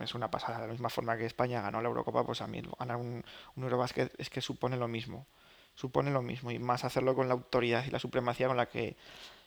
[0.00, 0.60] es una pasada.
[0.60, 3.22] De la misma forma que España ganó la Eurocopa, pues a mí ganar un,
[3.56, 5.26] un Eurobasket es que supone lo mismo.
[5.74, 6.50] Supone lo mismo.
[6.50, 8.96] Y más hacerlo con la autoridad y la supremacía con la que,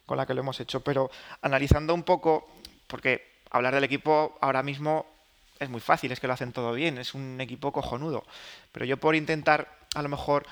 [0.06, 0.82] con la que lo hemos hecho.
[0.82, 1.10] Pero
[1.42, 2.48] analizando un poco,
[2.88, 5.06] porque hablar del equipo ahora mismo
[5.60, 8.26] es muy fácil, es que lo hacen todo bien, es un equipo cojonudo.
[8.72, 10.46] Pero yo por intentar a lo mejor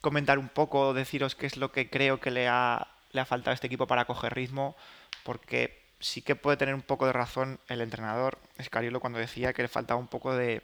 [0.00, 3.52] comentar un poco, deciros qué es lo que creo que le ha, le ha faltado
[3.52, 4.76] a este equipo para coger ritmo,
[5.22, 9.62] porque sí que puede tener un poco de razón el entrenador Escariolo cuando decía que
[9.62, 10.62] le faltaba un poco de,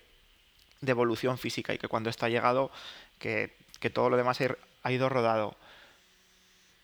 [0.86, 2.70] evolución física y que cuando está llegado
[3.18, 4.38] que, que todo lo demás
[4.82, 5.56] ha ido rodado.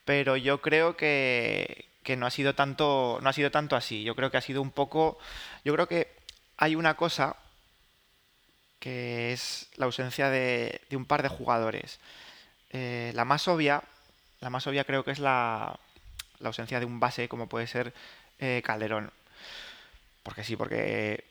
[0.04, 4.02] Pero yo creo que, que no ha sido tanto no ha sido tanto así.
[4.04, 5.18] Yo creo que ha sido un poco
[5.64, 6.08] yo creo que
[6.56, 7.36] hay una cosa
[8.78, 12.00] que es la ausencia de, de un par de jugadores.
[12.70, 13.82] Eh, la más obvia,
[14.40, 15.78] la más obvia creo que es la,
[16.40, 17.92] la ausencia de un base como puede ser
[18.38, 19.12] eh, Calderón.
[20.22, 21.24] Porque sí, porque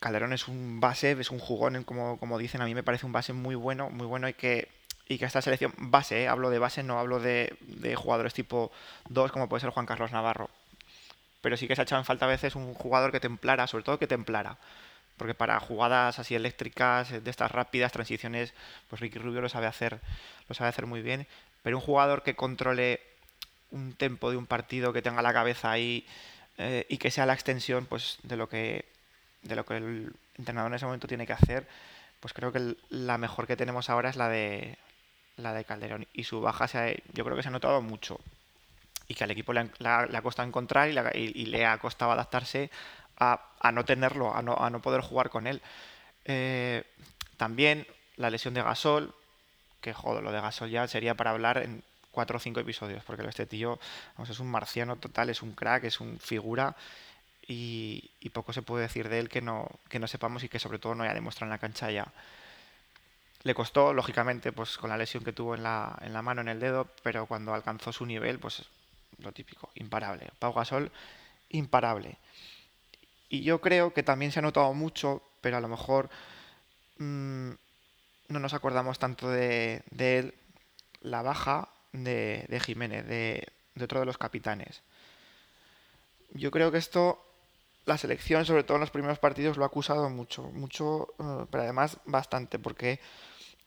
[0.00, 3.12] Calderón es un base, es un jugón, como, como dicen, a mí me parece un
[3.12, 4.68] base muy bueno, muy bueno y que,
[5.10, 8.70] y que esta selección, base, eh, hablo de base, no hablo de, de jugadores tipo
[9.08, 10.48] 2 como puede ser Juan Carlos Navarro.
[11.40, 13.82] Pero sí que se ha echado en falta a veces un jugador que templara, sobre
[13.82, 14.56] todo que templara.
[15.16, 18.54] Porque para jugadas así eléctricas, eh, de estas rápidas transiciones,
[18.88, 19.98] pues Ricky Rubio lo sabe hacer,
[20.48, 21.26] lo sabe hacer muy bien.
[21.64, 23.00] Pero un jugador que controle
[23.72, 26.06] un tempo de un partido, que tenga la cabeza ahí
[26.56, 28.84] eh, y que sea la extensión pues de lo que
[29.42, 31.66] de lo que el entrenador en ese momento tiene que hacer,
[32.20, 34.78] pues creo que la mejor que tenemos ahora es la de
[35.40, 38.18] la de Calderón y su baja se ha- yo creo que se ha notado mucho
[39.08, 41.78] y que al equipo le, la- le ha costado encontrar y, la- y le ha
[41.78, 42.70] costado adaptarse
[43.18, 45.60] a, a no tenerlo, a no, a no poder jugar con él.
[46.24, 46.84] Eh,
[47.36, 49.14] también la lesión de Gasol,
[49.80, 53.26] que joder, lo de Gasol ya sería para hablar en cuatro o cinco episodios, porque
[53.28, 53.78] este tío
[54.16, 56.76] vamos, es un marciano total, es un crack, es un figura
[57.46, 60.58] y, y poco se puede decir de él que no, que no sepamos y que
[60.58, 62.06] sobre todo no haya demostrado en la cancha ya.
[63.42, 66.48] Le costó, lógicamente, pues con la lesión que tuvo en la, en la mano, en
[66.48, 68.64] el dedo, pero cuando alcanzó su nivel, pues
[69.18, 70.30] lo típico, imparable.
[70.38, 70.90] Pau Gasol,
[71.48, 72.18] imparable.
[73.28, 76.10] Y yo creo que también se ha notado mucho, pero a lo mejor
[76.98, 77.50] mm,
[78.28, 80.34] no nos acordamos tanto de, de él,
[81.00, 84.82] la baja de, de Jiménez, de, de otro de los capitanes.
[86.32, 87.24] Yo creo que esto,
[87.86, 91.64] la selección, sobre todo en los primeros partidos, lo ha acusado mucho, mucho, eh, pero
[91.64, 93.00] además bastante, porque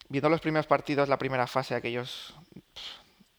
[0.09, 2.33] viendo los primeros partidos, la primera fase, aquellos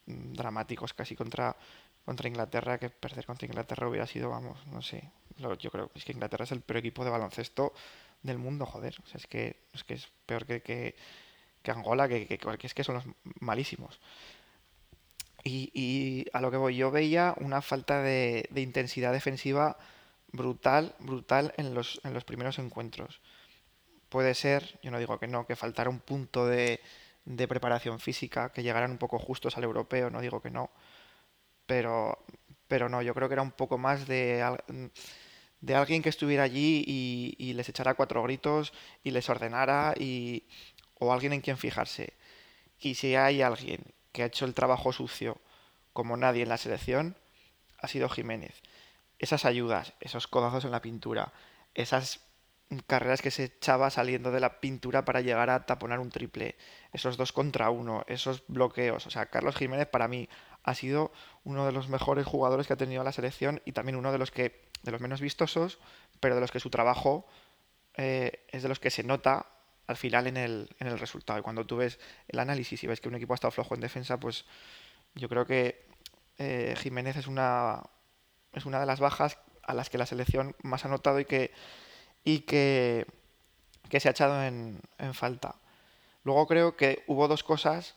[0.06, 1.56] dramáticos casi contra,
[2.04, 6.04] contra Inglaterra, que perder contra Inglaterra hubiera sido, vamos, no sé, lo- yo creo es
[6.04, 7.72] que Inglaterra es el peor equipo de baloncesto
[8.22, 10.94] del mundo, joder, o sea, es que es, peor que, que,
[11.70, 13.04] Angola, que, que, que es que son los
[13.40, 14.00] malísimos.
[15.44, 19.76] Y, y a lo que voy, yo veía una falta de, de intensidad defensiva
[20.32, 23.20] brutal, brutal en los, en los primeros encuentros.
[24.14, 26.80] Puede ser, yo no digo que no, que faltara un punto de,
[27.24, 30.70] de preparación física, que llegaran un poco justos al europeo, no digo que no,
[31.66, 32.24] pero,
[32.68, 34.40] pero no, yo creo que era un poco más de,
[35.60, 38.72] de alguien que estuviera allí y, y les echara cuatro gritos
[39.02, 40.44] y les ordenara y,
[41.00, 42.12] o alguien en quien fijarse.
[42.78, 43.80] Y si hay alguien
[44.12, 45.40] que ha hecho el trabajo sucio
[45.92, 47.16] como nadie en la selección,
[47.78, 48.62] ha sido Jiménez.
[49.18, 51.32] Esas ayudas, esos codazos en la pintura,
[51.74, 52.20] esas
[52.86, 56.56] carreras que se echaba saliendo de la pintura para llegar a taponar un triple,
[56.92, 59.06] esos dos contra uno, esos bloqueos.
[59.06, 60.28] O sea, Carlos Jiménez para mí
[60.62, 61.12] ha sido
[61.44, 64.30] uno de los mejores jugadores que ha tenido la selección y también uno de los
[64.30, 65.78] que de los menos vistosos,
[66.20, 67.26] pero de los que su trabajo
[67.96, 69.46] eh, es de los que se nota
[69.86, 71.38] al final en el, en el resultado.
[71.38, 71.98] Y cuando tú ves
[72.28, 74.44] el análisis y ves que un equipo ha estado flojo en defensa, pues
[75.14, 75.86] yo creo que
[76.38, 77.82] eh, Jiménez es una,
[78.52, 81.52] es una de las bajas a las que la selección más ha notado y que,
[82.24, 83.06] y que,
[83.88, 85.56] que se ha echado en, en falta.
[86.24, 87.94] Luego creo que hubo dos cosas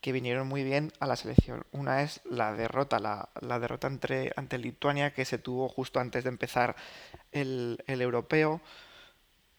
[0.00, 1.64] que vinieron muy bien a la selección.
[1.72, 6.24] Una es la derrota, la, la derrota entre, ante Lituania que se tuvo justo antes
[6.24, 6.76] de empezar
[7.32, 8.60] el, el europeo,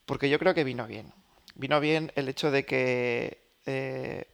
[0.05, 1.13] porque yo creo que vino bien.
[1.55, 4.27] Vino bien el hecho de que, eh,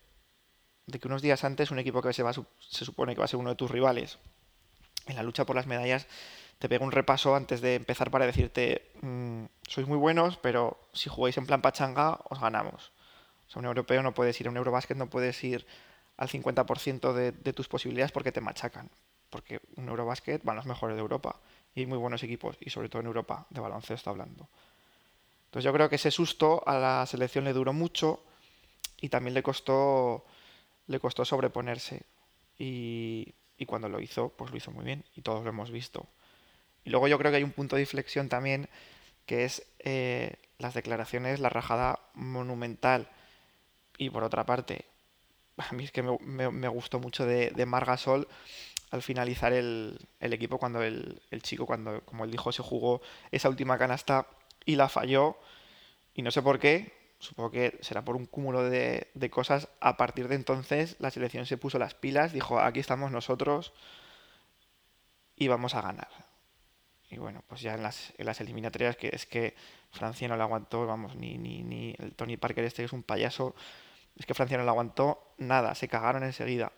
[0.86, 3.30] de que unos días antes un equipo que se, va, se supone que va a
[3.30, 4.20] ser uno de tus rivales
[5.08, 6.08] en la lucha por las medallas
[6.64, 11.10] te pega un repaso antes de empezar para decirte "Mm, sois muy buenos, pero si
[11.10, 12.94] jugáis en plan pachanga os ganamos.
[13.48, 15.68] O sea, un europeo no puedes ir a un Eurobásquet, no puedes ir
[16.16, 18.90] al 50% de, de tus posibilidades porque te machacan.
[19.30, 21.36] Porque un Eurobásquet van los mejores de Europa
[21.76, 24.48] y hay muy buenos equipos, y sobre todo en Europa, de baloncesto hablando.
[25.48, 28.24] Entonces yo creo que ese susto a la selección le duró mucho
[29.02, 30.24] y también le costó,
[30.88, 32.04] le costó sobreponerse.
[32.58, 36.08] Y, y cuando lo hizo, pues lo hizo muy bien y todos lo hemos visto.
[36.86, 38.70] Y luego yo creo que hay un punto de inflexión también
[39.26, 43.10] que es eh, las declaraciones, la rajada monumental.
[43.98, 44.86] Y por otra parte,
[45.58, 48.28] a mí es que me, me- me gustó mucho de, de Margasol
[48.92, 53.02] al finalizar el, el equipo cuando el, el chico, cuando, como él dijo, se jugó
[53.32, 54.28] esa última canasta
[54.66, 55.38] y la falló.
[56.16, 59.70] Y no sé por qué, supongo que será por un cúmulo de, de cosas.
[59.82, 63.74] A partir de entonces, la selección se puso las pilas, dijo, aquí estamos nosotros
[65.36, 66.23] y vamos a ganar.
[67.14, 69.56] Y bueno, pues ya en las, en las eliminatorias, que es que
[69.92, 73.04] Francia no le aguantó, vamos, ni, ni, ni el Tony Parker este que es un
[73.04, 73.56] payaso,
[74.18, 76.72] es que Francia no le aguantó nada, se cagaron enseguida.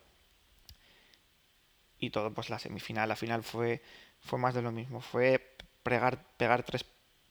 [1.98, 3.82] Y todo, pues la semifinal, la final fue,
[4.20, 6.84] fue más de lo mismo, fue pegar, pegar tres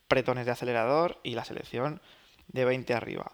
[0.07, 2.01] pretones de acelerador y la selección
[2.47, 3.31] de 20 arriba.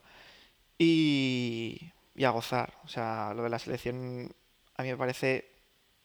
[0.77, 4.33] Y, y a gozar, o sea, lo de la selección
[4.75, 5.49] a mí me parece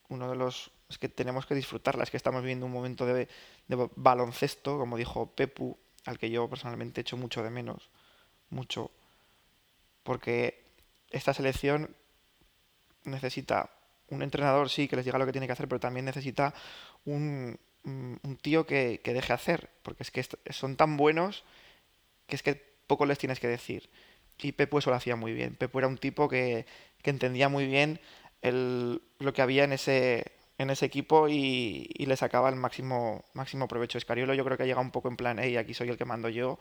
[0.09, 0.71] uno de los...
[0.89, 3.29] Es que tenemos que disfrutarla, es que estamos viviendo un momento de,
[3.69, 7.91] de baloncesto, como dijo Pepu, al que yo personalmente echo mucho de menos,
[8.51, 8.91] mucho,
[10.03, 10.65] porque
[11.11, 11.95] esta selección
[13.05, 13.71] necesita
[14.09, 16.55] un entrenador, sí, que les diga lo que tiene que hacer, pero también necesita
[17.05, 21.45] un, un tío que, que deje hacer, porque es que son tan buenos
[22.27, 22.55] que es que
[22.87, 23.91] poco les tienes que decir.
[24.41, 25.57] Y Pepu eso lo hacía muy bien.
[25.57, 26.67] Pepu era un tipo que,
[27.03, 28.01] que entendía muy bien
[28.43, 33.25] el- lo que había en ese, en ese equipo y, y le sacaba el máximo,
[33.35, 33.99] máximo provecho.
[33.99, 36.05] Escariolo yo creo que ha llegado un poco en plan, hey, aquí soy el que
[36.05, 36.59] mando yo,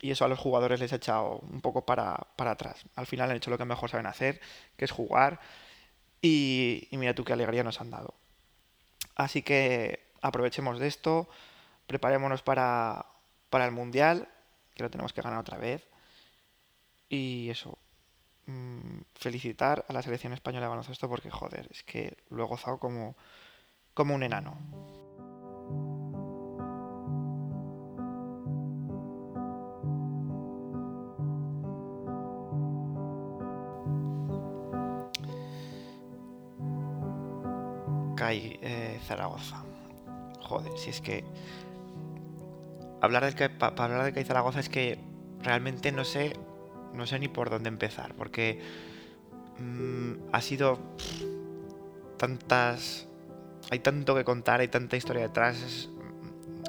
[0.00, 2.84] y eso a los jugadores les ha echado un poco para, para atrás.
[2.96, 4.40] Al final han hecho lo que mejor saben hacer,
[4.76, 5.40] que es jugar,
[6.22, 8.14] y, mira tú qué alegría nos han dado.
[9.16, 11.28] Así que aprovechemos de esto,
[11.86, 13.06] preparémonos para,
[13.48, 14.28] para el Mundial,
[14.74, 15.86] que lo tenemos que ganar otra vez.
[17.08, 17.78] Y eso,
[18.50, 22.78] mm, felicitar a la selección española de baloncesto porque, joder, es que lo he gozado
[22.78, 23.16] como,
[23.94, 24.56] como un enano.
[38.16, 39.64] CAI eh, Zaragoza.
[40.42, 41.24] Joder, si es que
[43.00, 44.98] hablar del CAI, para hablar del CAI Zaragoza es que
[45.42, 46.34] realmente no sé,
[46.94, 48.60] no sé ni por dónde empezar, porque
[49.58, 50.78] mm, ha sido
[52.16, 53.08] tantas,
[53.70, 55.88] hay tanto que contar, hay tanta historia detrás,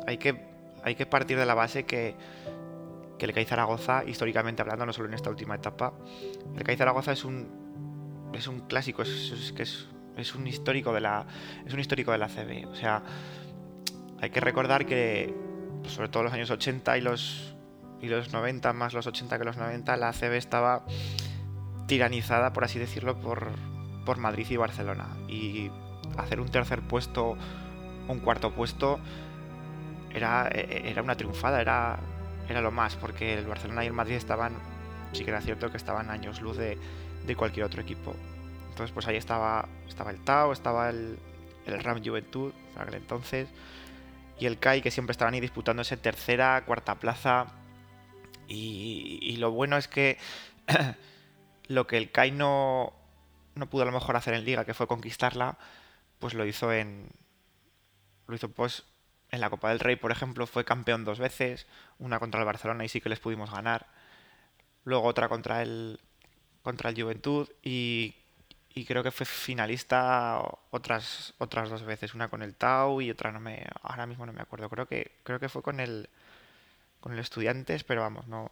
[0.08, 0.40] hay que,
[0.84, 2.16] hay que partir de la base que,
[3.18, 5.94] que el CAI Zaragoza, históricamente hablando, no solo en esta última etapa,
[6.56, 11.26] el CAI Zaragoza es un, es un clásico, es, es, es un histórico de la,
[11.66, 13.04] es un histórico de la CB, o sea,
[14.22, 15.34] hay que recordar que,
[15.82, 17.56] pues, sobre todo los años 80 y los,
[18.02, 20.84] y los 90, más los 80 que los 90, la ACB estaba
[21.88, 23.50] tiranizada, por así decirlo, por,
[24.06, 25.08] por Madrid y Barcelona.
[25.28, 25.70] Y
[26.18, 27.38] hacer un tercer puesto,
[28.08, 29.00] un cuarto puesto,
[30.14, 32.00] era, era una triunfada, era,
[32.50, 34.54] era lo más, porque el Barcelona y el Madrid estaban,
[35.14, 36.78] sí que era cierto que estaban años luz de,
[37.26, 38.16] de cualquier otro equipo.
[38.70, 41.20] Entonces, pues ahí estaba, estaba el Tau, estaba el,
[41.66, 43.48] el Ram Juventud, por aquel entonces,
[44.40, 47.46] y el CAI, que siempre estaban ahí disputándose tercera, cuarta plaza.
[48.54, 50.18] Y, lo bueno es que
[51.68, 52.94] lo que el CAI no,
[53.56, 55.58] no pudo a lo mejor hacer en liga, que fue conquistarla,
[56.20, 57.10] pues lo hizo en.
[58.28, 58.84] Lo hizo pues
[59.32, 61.66] en la Copa del Rey, por ejemplo, fue campeón dos veces,
[62.00, 63.88] una contra el Barcelona y sí que les pudimos ganar.
[64.84, 66.00] Luego otra contra el
[66.62, 68.16] contra el Juventud y,
[68.74, 73.32] y creo que fue finalista otras otras dos veces, una con el Tau y otra
[73.32, 74.70] no me ahora mismo no me acuerdo.
[74.70, 76.10] Creo que creo que fue con el
[77.02, 78.52] con el Estudiantes, pero vamos, no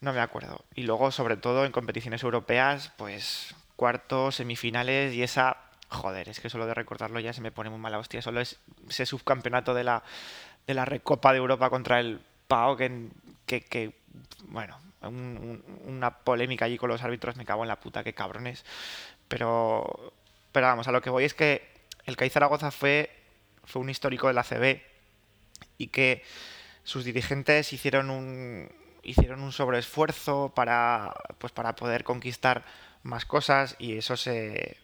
[0.00, 0.64] no me acuerdo.
[0.74, 5.56] Y luego, sobre todo, en competiciones europeas, pues cuartos, semifinales y esa...
[5.90, 8.22] Joder, es que solo de recordarlo ya se me pone muy mala hostia.
[8.22, 10.02] Solo es ese subcampeonato de la,
[10.66, 13.92] de la Recopa de Europa contra el PAO que,
[14.42, 18.12] bueno, un- un- una polémica allí con los árbitros, me cago en la puta, qué
[18.12, 18.64] cabrones.
[19.28, 20.12] Pero,
[20.52, 21.66] pero vamos, a lo que voy es que
[22.04, 23.10] el CAI Zaragoza fue,
[23.64, 24.80] fue un histórico de la CB
[25.78, 26.22] y que
[26.88, 28.70] sus dirigentes hicieron un
[29.02, 32.64] hicieron un sobreesfuerzo para pues para poder conquistar
[33.02, 34.78] más cosas y eso se,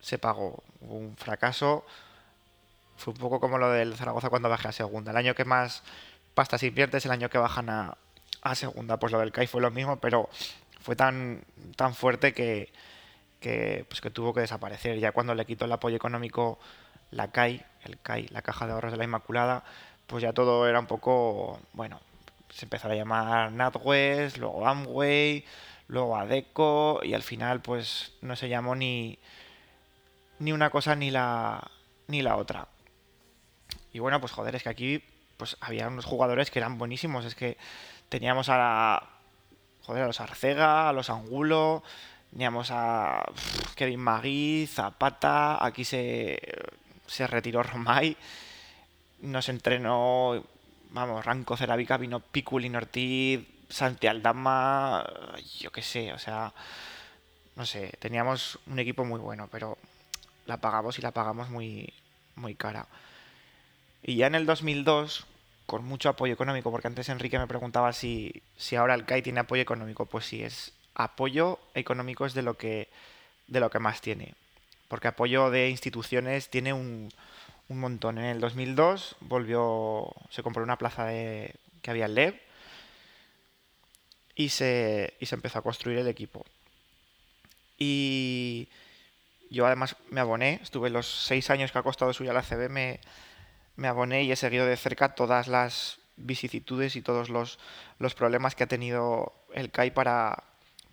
[0.00, 0.62] se pagó.
[0.82, 1.86] Un fracaso.
[2.98, 5.12] Fue un poco como lo del Zaragoza cuando bajé a segunda.
[5.12, 5.82] El año que más
[6.34, 7.96] pasta se invierte es el año que bajan a,
[8.42, 8.98] a segunda.
[8.98, 10.28] Pues lo del CAI fue lo mismo, pero
[10.82, 11.42] fue tan,
[11.74, 12.70] tan fuerte que,
[13.40, 14.98] que, pues que tuvo que desaparecer.
[14.98, 16.58] Ya cuando le quitó el apoyo económico
[17.10, 19.64] la CAI, el CAI, la Caja de Ahorros de la Inmaculada,
[20.06, 22.00] pues ya todo era un poco, bueno,
[22.50, 25.44] se empezó a llamar NatWest, luego Amway,
[25.88, 29.18] luego Adeco y al final pues no se llamó ni,
[30.38, 31.62] ni una cosa ni la,
[32.08, 32.68] ni la otra.
[33.92, 35.02] Y bueno, pues joder, es que aquí
[35.36, 37.24] pues había unos jugadores que eran buenísimos.
[37.24, 37.56] Es que
[38.08, 39.02] teníamos a, la-
[39.82, 41.82] joder, a los Arcega, a los Angulo,
[42.30, 43.24] teníamos a
[43.74, 46.38] Kevin Magui, Zapata, aquí se,
[47.06, 48.16] se retiró Romay,
[49.20, 50.44] nos entrenó,
[50.90, 55.04] vamos, Ranco Ceravica, vino Piculín Ortiz, Santi Aldama,
[55.58, 56.52] yo qué sé, o sea,
[57.56, 59.78] no sé, teníamos un equipo muy bueno, pero
[60.46, 61.92] la pagamos y la pagamos muy,
[62.36, 62.86] muy cara.
[64.02, 65.26] Y ya en el 2002,
[65.66, 69.40] con mucho apoyo económico, porque antes Enrique me preguntaba si, si ahora el CAI tiene
[69.40, 72.88] apoyo económico, pues sí, es apoyo económico es de lo que,
[73.48, 74.34] de lo que más tiene.
[74.88, 77.10] Porque apoyo de instituciones tiene un,
[77.68, 78.18] un montón.
[78.18, 82.40] En el 2002 volvió, se compró una plaza de, que había en LEV
[84.34, 86.44] y se, y se empezó a construir el equipo.
[87.78, 88.68] Y
[89.50, 92.68] yo además me aboné, estuve los seis años que ha costado subir a la CB,
[92.68, 93.00] me,
[93.76, 97.58] me aboné y he seguido de cerca todas las vicisitudes y todos los,
[97.98, 100.44] los problemas que ha tenido el CAI para,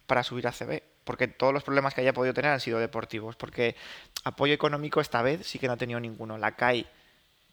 [0.05, 0.83] para subir a CB.
[1.03, 3.35] Porque todos los problemas que haya podido tener han sido deportivos.
[3.35, 3.75] Porque
[4.23, 6.37] apoyo económico esta vez sí que no ha tenido ninguno.
[6.37, 6.87] La CAI,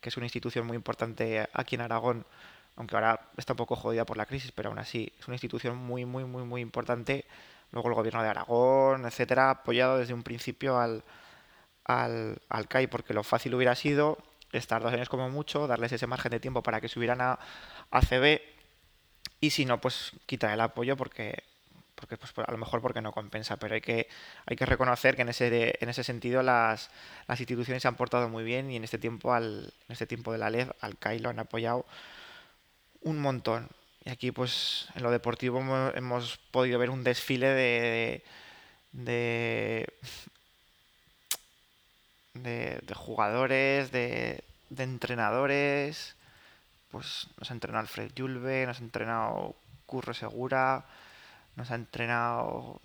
[0.01, 2.26] que es una institución muy importante aquí en Aragón,
[2.76, 5.76] aunque ahora está un poco jodida por la crisis, pero aún así es una institución
[5.76, 7.26] muy, muy, muy, muy importante.
[7.72, 11.05] Luego el gobierno de Aragón, etcétera, ha apoyado desde un principio al,
[11.84, 14.18] al, al CAI, porque lo fácil hubiera sido
[14.53, 17.38] estar dos años como mucho, darles ese margen de tiempo para que subieran a,
[17.90, 18.40] a CB
[19.40, 21.42] y si no, pues quitar el apoyo porque,
[22.01, 24.09] porque pues, a lo mejor porque no compensa, pero hay que,
[24.46, 26.90] hay que reconocer que en ese, en ese sentido las,
[27.28, 30.38] las instituciones se han portado muy bien y en este tiempo, al, este tiempo de
[30.38, 31.86] la LED, al CAI lo han apoyado
[33.03, 33.68] un montón.
[34.05, 35.61] Y aquí, pues, en lo deportivo
[35.94, 38.24] hemos, podido ver un desfile de,
[38.92, 39.92] de,
[42.34, 46.16] de, de jugadores, de, de entrenadores.
[46.90, 49.55] Pues nos ha entrenado Alfred Yulbe, nos ha entrenado
[49.86, 50.86] Curro Segura,
[51.61, 52.80] nos ha entrenado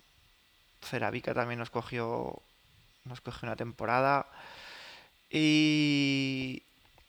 [0.82, 2.41] Ceravica también nos cogió
[3.05, 4.28] nos cogió una temporada
[5.30, 6.61] y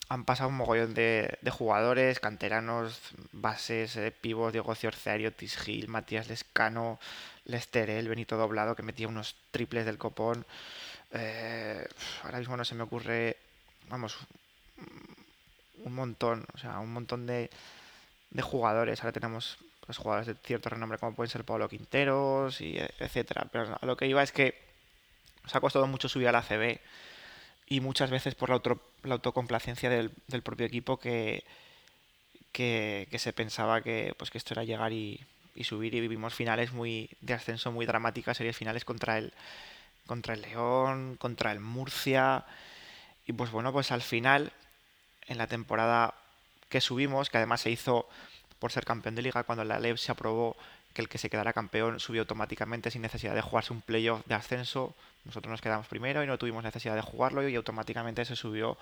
[0.09, 3.01] han pasado un mogollón de, jugadores, canteranos,
[3.33, 7.01] bases, eh, pivos, Diego Ciorceario, Tis Gil, Matías Lescano,
[7.45, 10.47] Lester, el Benito Doblado, que metía unos triples del copón.
[11.11, 11.85] Eh,
[12.23, 13.37] ahora mismo no se me ocurre,
[13.89, 14.17] vamos,
[15.85, 17.51] un montón, o sea, un montón de,
[18.31, 19.01] de jugadores.
[19.01, 23.49] Ahora tenemos pues, jugadores de cierto renombre como pueden ser Pablo Quinteros y e- etcétera.
[23.53, 24.55] Pero a lo que iba es que
[25.45, 26.80] nos ha costado mucho subir a la CB
[27.68, 31.45] y muchas veces por la, auto- la autocomplacencia del, del propio equipo que,
[32.53, 35.20] que, se pensaba que, pues, que esto era llegar y,
[35.55, 39.32] y subir y vivimos finales muy de ascenso muy dramáticas, series finales contra el,
[40.07, 42.45] contra el León, contra el Murcia
[43.26, 44.53] y pues bueno, pues al final
[45.28, 46.14] en la temporada
[46.68, 48.09] que subimos, que además se hizo
[48.59, 50.57] por ser campeón de liga, cuando la LEV se aprobó
[50.93, 54.35] que el que se quedara campeón subió automáticamente sin necesidad de jugarse un playoff de
[54.35, 54.95] ascenso.
[55.25, 58.79] Nosotros nos quedamos primero y no tuvimos necesidad de jugarlo y automáticamente se subió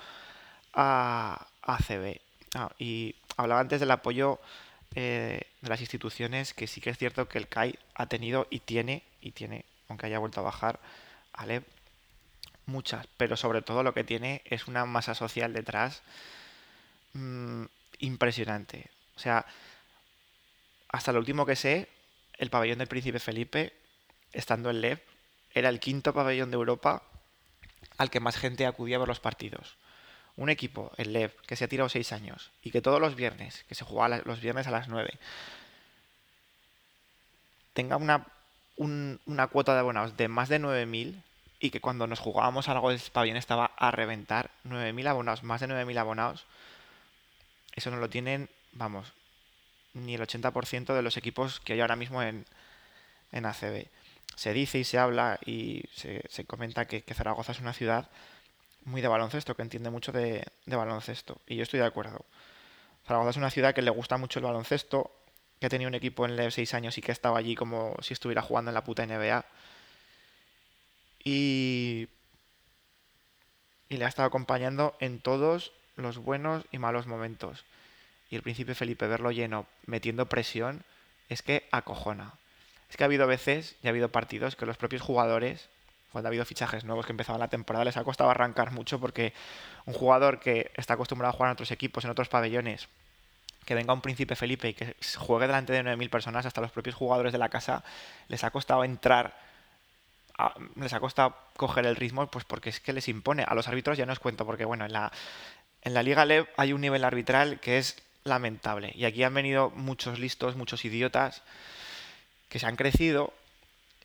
[0.72, 2.20] a, a CB.
[2.54, 4.38] Ah, y hablaba antes del apoyo
[4.94, 8.60] eh, de las instituciones, que sí que es cierto que el CAI ha tenido y
[8.60, 10.78] tiene, y tiene, aunque haya vuelto a bajar,
[11.32, 11.46] a
[12.66, 16.02] muchas, pero sobre todo lo que tiene es una masa social detrás
[17.14, 17.64] mm,
[17.98, 18.93] impresionante.
[19.16, 19.44] O sea,
[20.88, 21.88] hasta lo último que sé,
[22.38, 23.72] el pabellón del Príncipe Felipe,
[24.32, 25.00] estando en LEV,
[25.54, 27.02] era el quinto pabellón de Europa
[27.98, 29.76] al que más gente acudía a los partidos.
[30.36, 33.64] Un equipo, el LEV, que se ha tirado seis años y que todos los viernes,
[33.68, 35.12] que se jugaba los viernes a las 9,
[37.72, 38.26] tenga una,
[38.76, 41.22] un- una cuota de abonados de más de 9.000
[41.60, 45.68] y que cuando nos jugábamos algo el pabellón estaba a reventar, 9.000 abonados, más de
[45.68, 46.44] 9.000 abonados,
[47.74, 49.12] eso no lo tienen, vamos,
[49.94, 52.44] ni el 80% de los equipos que hay ahora mismo en,
[53.32, 53.86] en ACB.
[54.36, 58.10] Se dice y se habla y se, se comenta que, que Zaragoza es una ciudad
[58.84, 61.40] muy de baloncesto, que entiende mucho de, de baloncesto.
[61.46, 62.24] Y yo estoy de acuerdo.
[63.06, 65.10] Zaragoza es una ciudad que le gusta mucho el baloncesto,
[65.60, 68.12] que ha tenido un equipo en LEV 6 años y que estaba allí como si
[68.12, 69.44] estuviera jugando en la puta NBA.
[71.22, 72.08] Y,
[73.88, 77.64] y le ha estado acompañando en todos los buenos y malos momentos.
[78.34, 80.82] Y el príncipe Felipe verlo lleno, metiendo presión,
[81.28, 82.32] es que acojona.
[82.90, 85.68] Es que ha habido veces y ha habido partidos que los propios jugadores,
[86.10, 89.34] cuando ha habido fichajes nuevos que empezaban la temporada, les ha costado arrancar mucho porque
[89.86, 92.88] un jugador que está acostumbrado a jugar en otros equipos, en otros pabellones,
[93.64, 96.96] que venga un príncipe Felipe y que juegue delante de 9.000 personas, hasta los propios
[96.96, 97.84] jugadores de la casa,
[98.26, 99.38] les ha costado entrar,
[100.74, 103.44] les ha costado coger el ritmo, pues porque es que les impone.
[103.46, 105.12] A los árbitros ya no os cuento, porque bueno, en la,
[105.82, 108.92] en la Liga LEV hay un nivel arbitral que es lamentable.
[108.94, 111.42] Y aquí han venido muchos listos, muchos idiotas
[112.48, 113.32] que se han crecido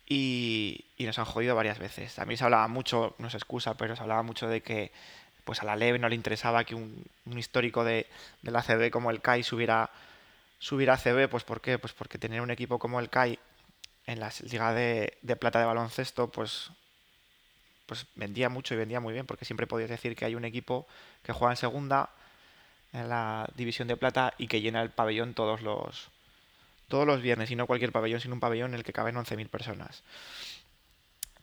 [0.06, 2.14] y, y nos han jodido varias veces.
[2.14, 4.92] También se hablaba mucho, no es excusa, pero se hablaba mucho de que
[5.44, 8.06] pues a la LEV no le interesaba que un, un histórico de,
[8.42, 9.90] de la CB como el CAI subiera,
[10.58, 11.28] subiera a CB.
[11.28, 11.78] Pues ¿por qué?
[11.78, 13.38] Pues porque tener un equipo como el CAI
[14.06, 16.70] en la Liga de, de Plata de baloncesto, pues
[17.90, 20.86] pues vendía mucho y vendía muy bien, porque siempre podías decir que hay un equipo
[21.24, 22.10] que juega en segunda,
[22.92, 26.08] en la división de plata, y que llena el pabellón todos los,
[26.88, 29.48] todos los viernes, y no cualquier pabellón, sino un pabellón en el que caben 11.000
[29.48, 30.02] personas.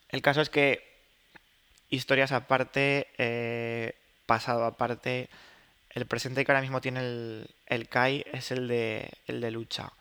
[0.10, 0.84] El caso es que,
[1.90, 3.96] historias aparte, eh,
[4.26, 5.30] pasado aparte,
[5.90, 9.92] el presente que ahora mismo tiene el, el CAI es el de, el de lucha.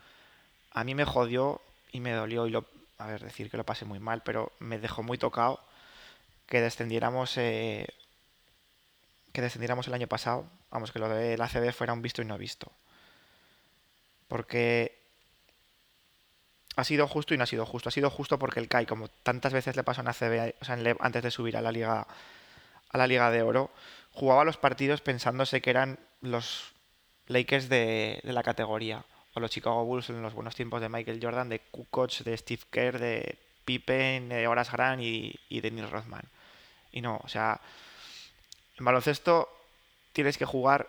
[0.73, 1.61] A mí me jodió
[1.93, 2.67] y me dolió, y lo,
[2.99, 5.61] a ver, decir que lo pasé muy mal, pero me dejó muy tocado
[6.47, 7.87] que descendiéramos eh,
[9.37, 12.25] que descendiéramos el año pasado, vamos, que lo de la CB fuera un visto y
[12.25, 12.73] no visto.
[14.29, 14.99] Porque
[16.75, 17.91] ha sido justo y no ha sido justo.
[17.91, 20.79] Ha sido justo porque el CAI, como tantas veces le pasó en ACB, o sea,
[21.01, 22.07] antes de subir a la liga
[22.89, 23.71] a la liga de oro,
[24.11, 26.73] jugaba los partidos pensándose que eran los
[27.27, 31.21] Lakers de, de la categoría o los Chicago Bulls en los buenos tiempos de Michael
[31.23, 35.91] Jordan, de Kukoc, de Steve Kerr, de Pippen, de Horace Grant y, y de Neil
[35.91, 36.25] Rothman.
[36.91, 37.61] Y no, o sea,
[38.79, 39.49] en baloncesto
[40.13, 40.89] tienes que jugar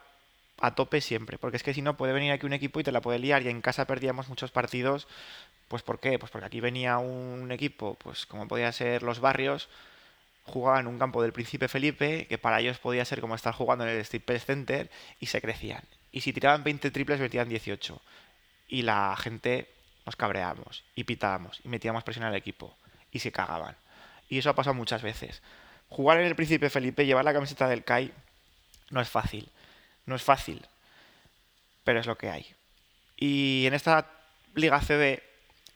[0.59, 2.91] a tope siempre, porque es que si no puede venir aquí un equipo y te
[2.91, 5.07] la puede liar y en casa perdíamos muchos partidos,
[5.67, 6.17] pues ¿por qué?
[6.17, 9.69] Pues porque aquí venía un equipo, pues como podía ser los barrios,
[10.45, 13.85] jugaba en un campo del Príncipe Felipe, que para ellos podía ser como estar jugando
[13.85, 15.83] en el Staples Center y se crecían.
[16.11, 18.01] Y si tiraban 20 triples metían 18.
[18.69, 19.69] Y la gente
[20.05, 22.75] nos cabreábamos y pitábamos y metíamos presión al equipo
[23.11, 23.75] y se cagaban.
[24.29, 25.41] Y eso ha pasado muchas veces.
[25.89, 28.13] Jugar en el Príncipe Felipe, llevar la camiseta del CAI,
[28.89, 29.49] no es fácil.
[30.05, 30.65] No es fácil.
[31.83, 32.53] Pero es lo que hay.
[33.15, 34.09] Y en esta
[34.55, 35.21] Liga CB,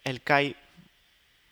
[0.03, 0.55] el CAI,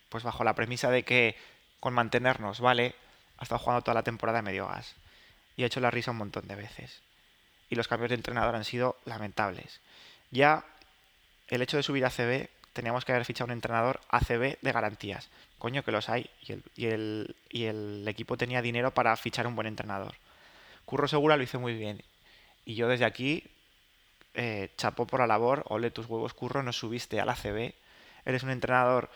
[0.08, 1.36] pues bajo la premisa de que
[1.78, 2.94] con mantenernos, vale,
[3.38, 4.94] ha estado jugando toda la temporada medio gas.
[5.56, 7.00] Y ha hecho la risa un montón de veces.
[7.68, 9.80] Y los cambios de entrenador han sido lamentables.
[10.30, 10.64] Ya
[11.48, 15.28] el hecho de subir a CB, teníamos que haber fichado un entrenador ACB de garantías.
[15.60, 16.28] Coño, que los hay.
[16.42, 20.14] Y el, y el, equipo tenía dinero para fichar un buen entrenador.
[20.86, 22.02] Curro Segura lo hizo muy bien.
[22.64, 23.44] Y yo desde aquí,
[24.34, 27.74] eh, chapó por la labor, ole tus huevos, Curro, no subiste a la CB.
[28.24, 29.10] Eres un entrenador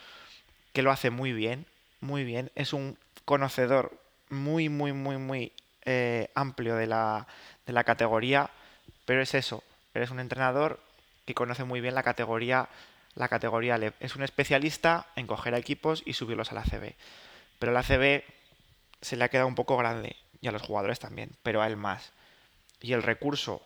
[0.75, 1.65] que lo hace muy bien,
[2.01, 2.51] muy bien.
[2.55, 5.53] Es un conocedor muy, muy, muy, muy
[5.87, 7.27] eh, amplio de la,
[7.67, 8.51] de la categoría,
[9.07, 9.65] pero es eso,
[9.95, 10.79] eres un entrenador
[11.25, 12.69] que conoce muy bien la categoría,
[13.15, 13.79] la categoría.
[14.01, 16.95] Es un especialista en coger equipos y subirlos a la CB.
[17.59, 18.25] Pero la CB
[19.01, 21.77] se le ha quedado un poco grande, y a los jugadores también, pero a él
[21.77, 22.13] más.
[22.81, 23.63] Y el recurso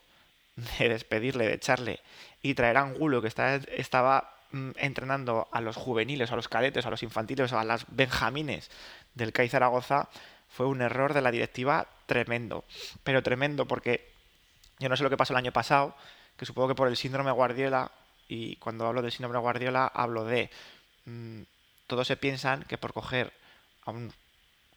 [0.79, 2.01] de despedirle, de echarle
[2.43, 6.91] y traer a Angulo, que estaba mm, entrenando a los juveniles, a los cadetes, a
[6.91, 8.71] los infantiles, a las benjamines
[9.15, 10.09] del CAI Zaragoza,
[10.49, 12.65] fue un error de la directiva tremendo.
[13.05, 14.09] Pero tremendo porque
[14.79, 15.95] yo no sé lo que pasó el año pasado,
[16.37, 17.91] que supongo que por el síndrome Guardiola,
[18.29, 20.51] y cuando hablo del síndrome Guardiola hablo de...
[21.07, 21.43] mmm,
[21.87, 23.33] todos se piensan que por coger
[23.85, 24.13] a un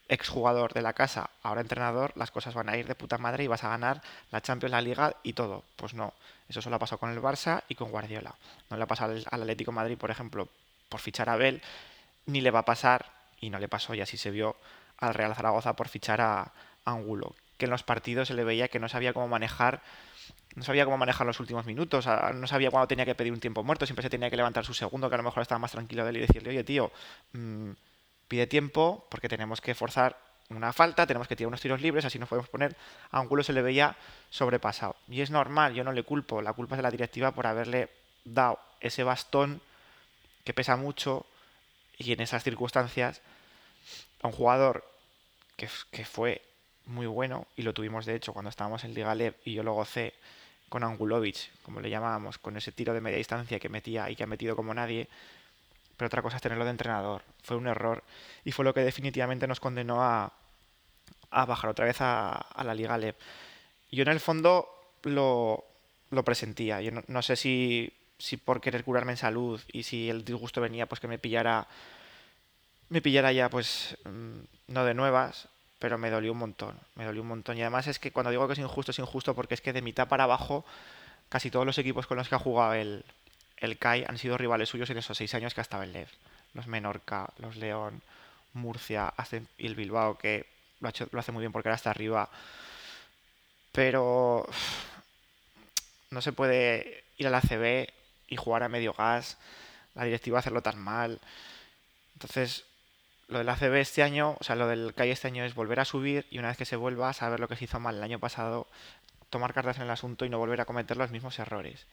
[0.08, 3.48] exjugador de la casa, ahora entrenador, las cosas van a ir de puta madre y
[3.48, 5.64] vas a ganar la Champions, la Liga y todo.
[5.76, 6.14] Pues no,
[6.50, 8.36] eso solo ha pasado con el Barça y con Guardiola.
[8.70, 10.50] No le ha pasado al, Atlético Madrid, por ejemplo,
[10.90, 11.62] por fichar a Abel,
[12.26, 13.06] ni le va a pasar,
[13.40, 14.58] y no le pasó, y así se vio
[14.98, 16.52] al Real Zaragoza por fichar a
[16.84, 19.82] Angulo, que en los partidos se le veía que no sabía cómo manejar
[20.56, 23.64] no sabía cómo manejar los últimos minutos, no sabía cuándo tenía que pedir un tiempo
[23.64, 26.04] muerto, siempre se tenía que levantar su segundo, que a lo mejor estaba más tranquilo
[26.04, 26.92] de él y decirle, oye tío,
[27.34, 27.72] mmm,
[28.28, 30.18] pide tiempo porque tenemos que forzar
[30.50, 32.76] una falta, tenemos que tirar unos tiros libres, así nos podemos poner.
[33.12, 33.96] A Angulo se le veía
[34.30, 34.98] sobrepasado.
[35.08, 37.90] Y es normal, yo no le culpo, la culpa es de la directiva por haberle
[38.26, 39.62] dado ese bastón
[40.44, 41.26] que pesa mucho
[41.98, 43.22] y en esas circunstancias
[44.22, 44.86] a un jugador
[45.56, 46.42] que, que fue
[46.86, 49.74] muy bueno y lo tuvimos de hecho cuando estábamos en Liga Lev y yo lo
[49.74, 50.14] gocé
[50.72, 54.24] con Angulovic, como le llamábamos, con ese tiro de media distancia que metía y que
[54.24, 55.10] ha metido como nadie,
[55.98, 57.24] pero otra cosa es tenerlo de entrenador.
[57.44, 58.02] Fue un error
[58.46, 60.32] y fue lo que definitivamente nos condenó a,
[61.30, 63.18] bajar otra vez a, la Liga LEP.
[63.92, 64.66] Yo en el fondo
[65.04, 65.66] lo,
[66.10, 66.80] lo presentía.
[66.80, 70.62] Yo no, no, sé si, si por querer curarme en salud y si el disgusto
[70.62, 71.68] venía pues que me pillara
[72.88, 75.50] me pillara ya pues mm, no de nuevas,
[75.82, 77.58] pero me dolió un montón, me dolió un montón.
[77.58, 79.82] Y además es que cuando digo que es injusto, es injusto porque es que de
[79.82, 80.64] mitad para abajo,
[81.28, 83.04] casi todos los equipos con los que ha jugado el,
[83.58, 86.08] el CAI han sido rivales suyos en esos seis años que ha estado el LEV.
[86.54, 88.04] Los Menorca, los León,
[88.54, 89.12] Murcia
[89.58, 90.46] y el Bilbao, que
[90.82, 92.30] lo, lo hace muy bien porque ahora está arriba.
[93.72, 94.48] Pero
[96.12, 97.92] no se puede ir a la CB
[98.28, 99.40] y jugar a medio gas,
[99.96, 101.20] la directiva hacerlo tan mal.
[102.14, 102.66] Entonces,
[103.32, 105.86] lo del ACB este año, o sea, lo del CAI este año es volver a
[105.86, 108.20] subir y una vez que se vuelva, saber lo que se hizo mal el año
[108.20, 108.68] pasado,
[109.30, 111.86] tomar cartas en el asunto y no volver a cometer los mismos errores.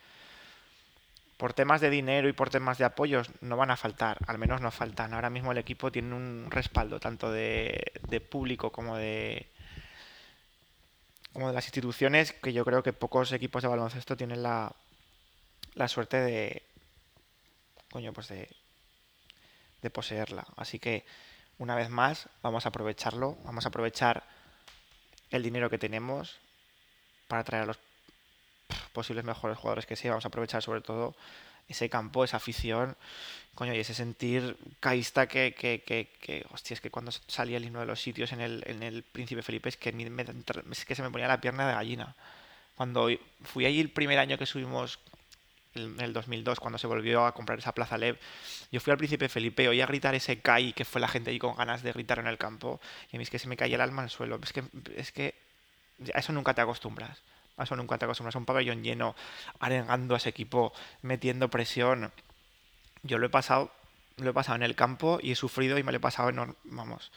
[1.37, 4.61] Por temas de dinero y por temas de apoyos no van a faltar, al menos
[4.61, 5.15] no faltan.
[5.15, 9.47] Ahora mismo el equipo tiene un respaldo tanto de, de público como de,
[11.33, 14.73] como de las instituciones que yo creo que pocos equipos de baloncesto tienen la,
[15.75, 16.63] la suerte de
[17.93, 18.49] coño pues de
[19.81, 21.05] de poseerla así que
[21.59, 24.25] una vez más vamos a aprovecharlo vamos a aprovechar
[25.31, 26.37] el dinero que tenemos
[27.27, 27.79] para traer a los
[28.93, 31.15] posibles mejores jugadores que sea vamos a aprovechar sobre todo
[31.69, 32.97] ese campo esa afición
[33.59, 37.65] coño y ese sentir caísta que, que, que, que hostia es que cuando salía el
[37.65, 39.91] himno de los sitios en el, en el Príncipe Felipe es que,
[40.71, 42.15] es que se me ponía la pierna de gallina.
[42.77, 43.09] Cuando
[43.43, 45.01] fui allí el primer año que subimos
[45.79, 48.19] en el 2002, cuando se volvió a comprar esa Plaza Lev,
[48.71, 51.39] yo fui al Príncipe Felipe, oí a gritar ese CAI, que fue la gente ahí
[51.39, 53.77] con ganas de gritar en el campo, y a mí es que se me caía
[53.77, 54.39] el alma al suelo.
[54.43, 54.65] Es que,
[54.97, 55.35] es que
[56.15, 57.23] a eso nunca te acostumbras.
[57.57, 58.37] A eso nunca te acostumbras.
[58.37, 59.17] Un pabellón lleno,
[59.61, 60.73] arengando a ese equipo,
[61.03, 62.13] metiendo presión.
[63.03, 63.73] Yo lo he pasado,
[64.17, 66.57] lo he pasado en el campo y he sufrido y me lo he pasado en...
[66.65, 67.11] Vamos.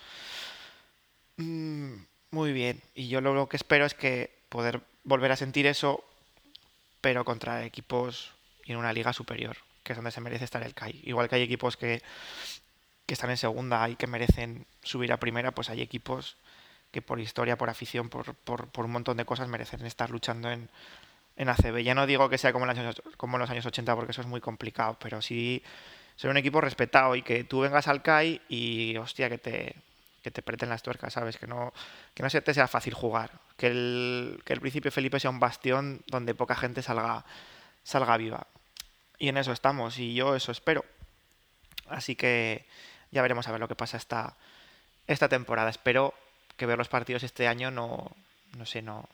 [1.37, 1.95] Mm,
[2.31, 2.81] muy bien.
[2.95, 6.03] Y yo lo que espero es que poder volver a sentir eso,
[7.01, 8.31] pero contra equipos
[8.71, 11.01] en una liga superior, que es donde se merece estar el CAI.
[11.03, 12.01] Igual que hay equipos que,
[13.05, 16.37] que están en segunda y que merecen subir a primera, pues hay equipos
[16.91, 20.69] que por historia, por afición, por, por, un montón de cosas merecen estar luchando en,
[21.37, 21.79] en ACB.
[21.83, 24.21] Ya no digo que sea como en, años, como en los años 80 porque eso
[24.21, 25.63] es muy complicado, pero sí
[26.15, 29.75] ser un equipo respetado y que tú vengas al CAI y hostia que te
[30.21, 31.37] que te preten las tuercas, ¿sabes?
[31.37, 31.73] Que no,
[32.13, 33.31] que no se te sea fácil jugar.
[33.57, 37.25] Que el, que el Príncipe Felipe sea un bastión donde poca gente salga,
[37.83, 38.47] salga viva.
[39.21, 40.83] Y en eso estamos, y yo eso espero.
[41.87, 42.65] Así que
[43.11, 44.35] ya veremos a ver lo que pasa esta,
[45.05, 45.69] esta temporada.
[45.69, 46.15] Espero
[46.57, 48.09] que ver los partidos este año no,
[48.57, 49.07] no sé, no,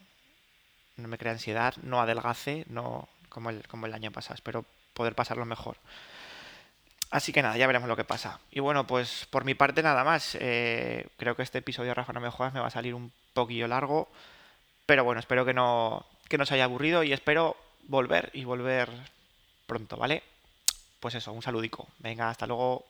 [0.95, 4.35] no me crea ansiedad, no adelgace, no como el, como el año pasado.
[4.35, 5.75] Espero poder pasarlo mejor.
[7.11, 8.39] Así que nada, ya veremos lo que pasa.
[8.49, 10.37] Y bueno, pues por mi parte nada más.
[10.39, 13.11] Eh, creo que este episodio de Rafa No Me Jodas me va a salir un
[13.33, 14.07] poquillo largo.
[14.85, 17.57] Pero bueno, espero que no, que no os haya aburrido y espero
[17.89, 19.16] volver y volver
[19.68, 20.24] pronto, ¿vale?
[20.99, 21.88] Pues eso, un saludico.
[21.99, 22.86] Venga, hasta luego.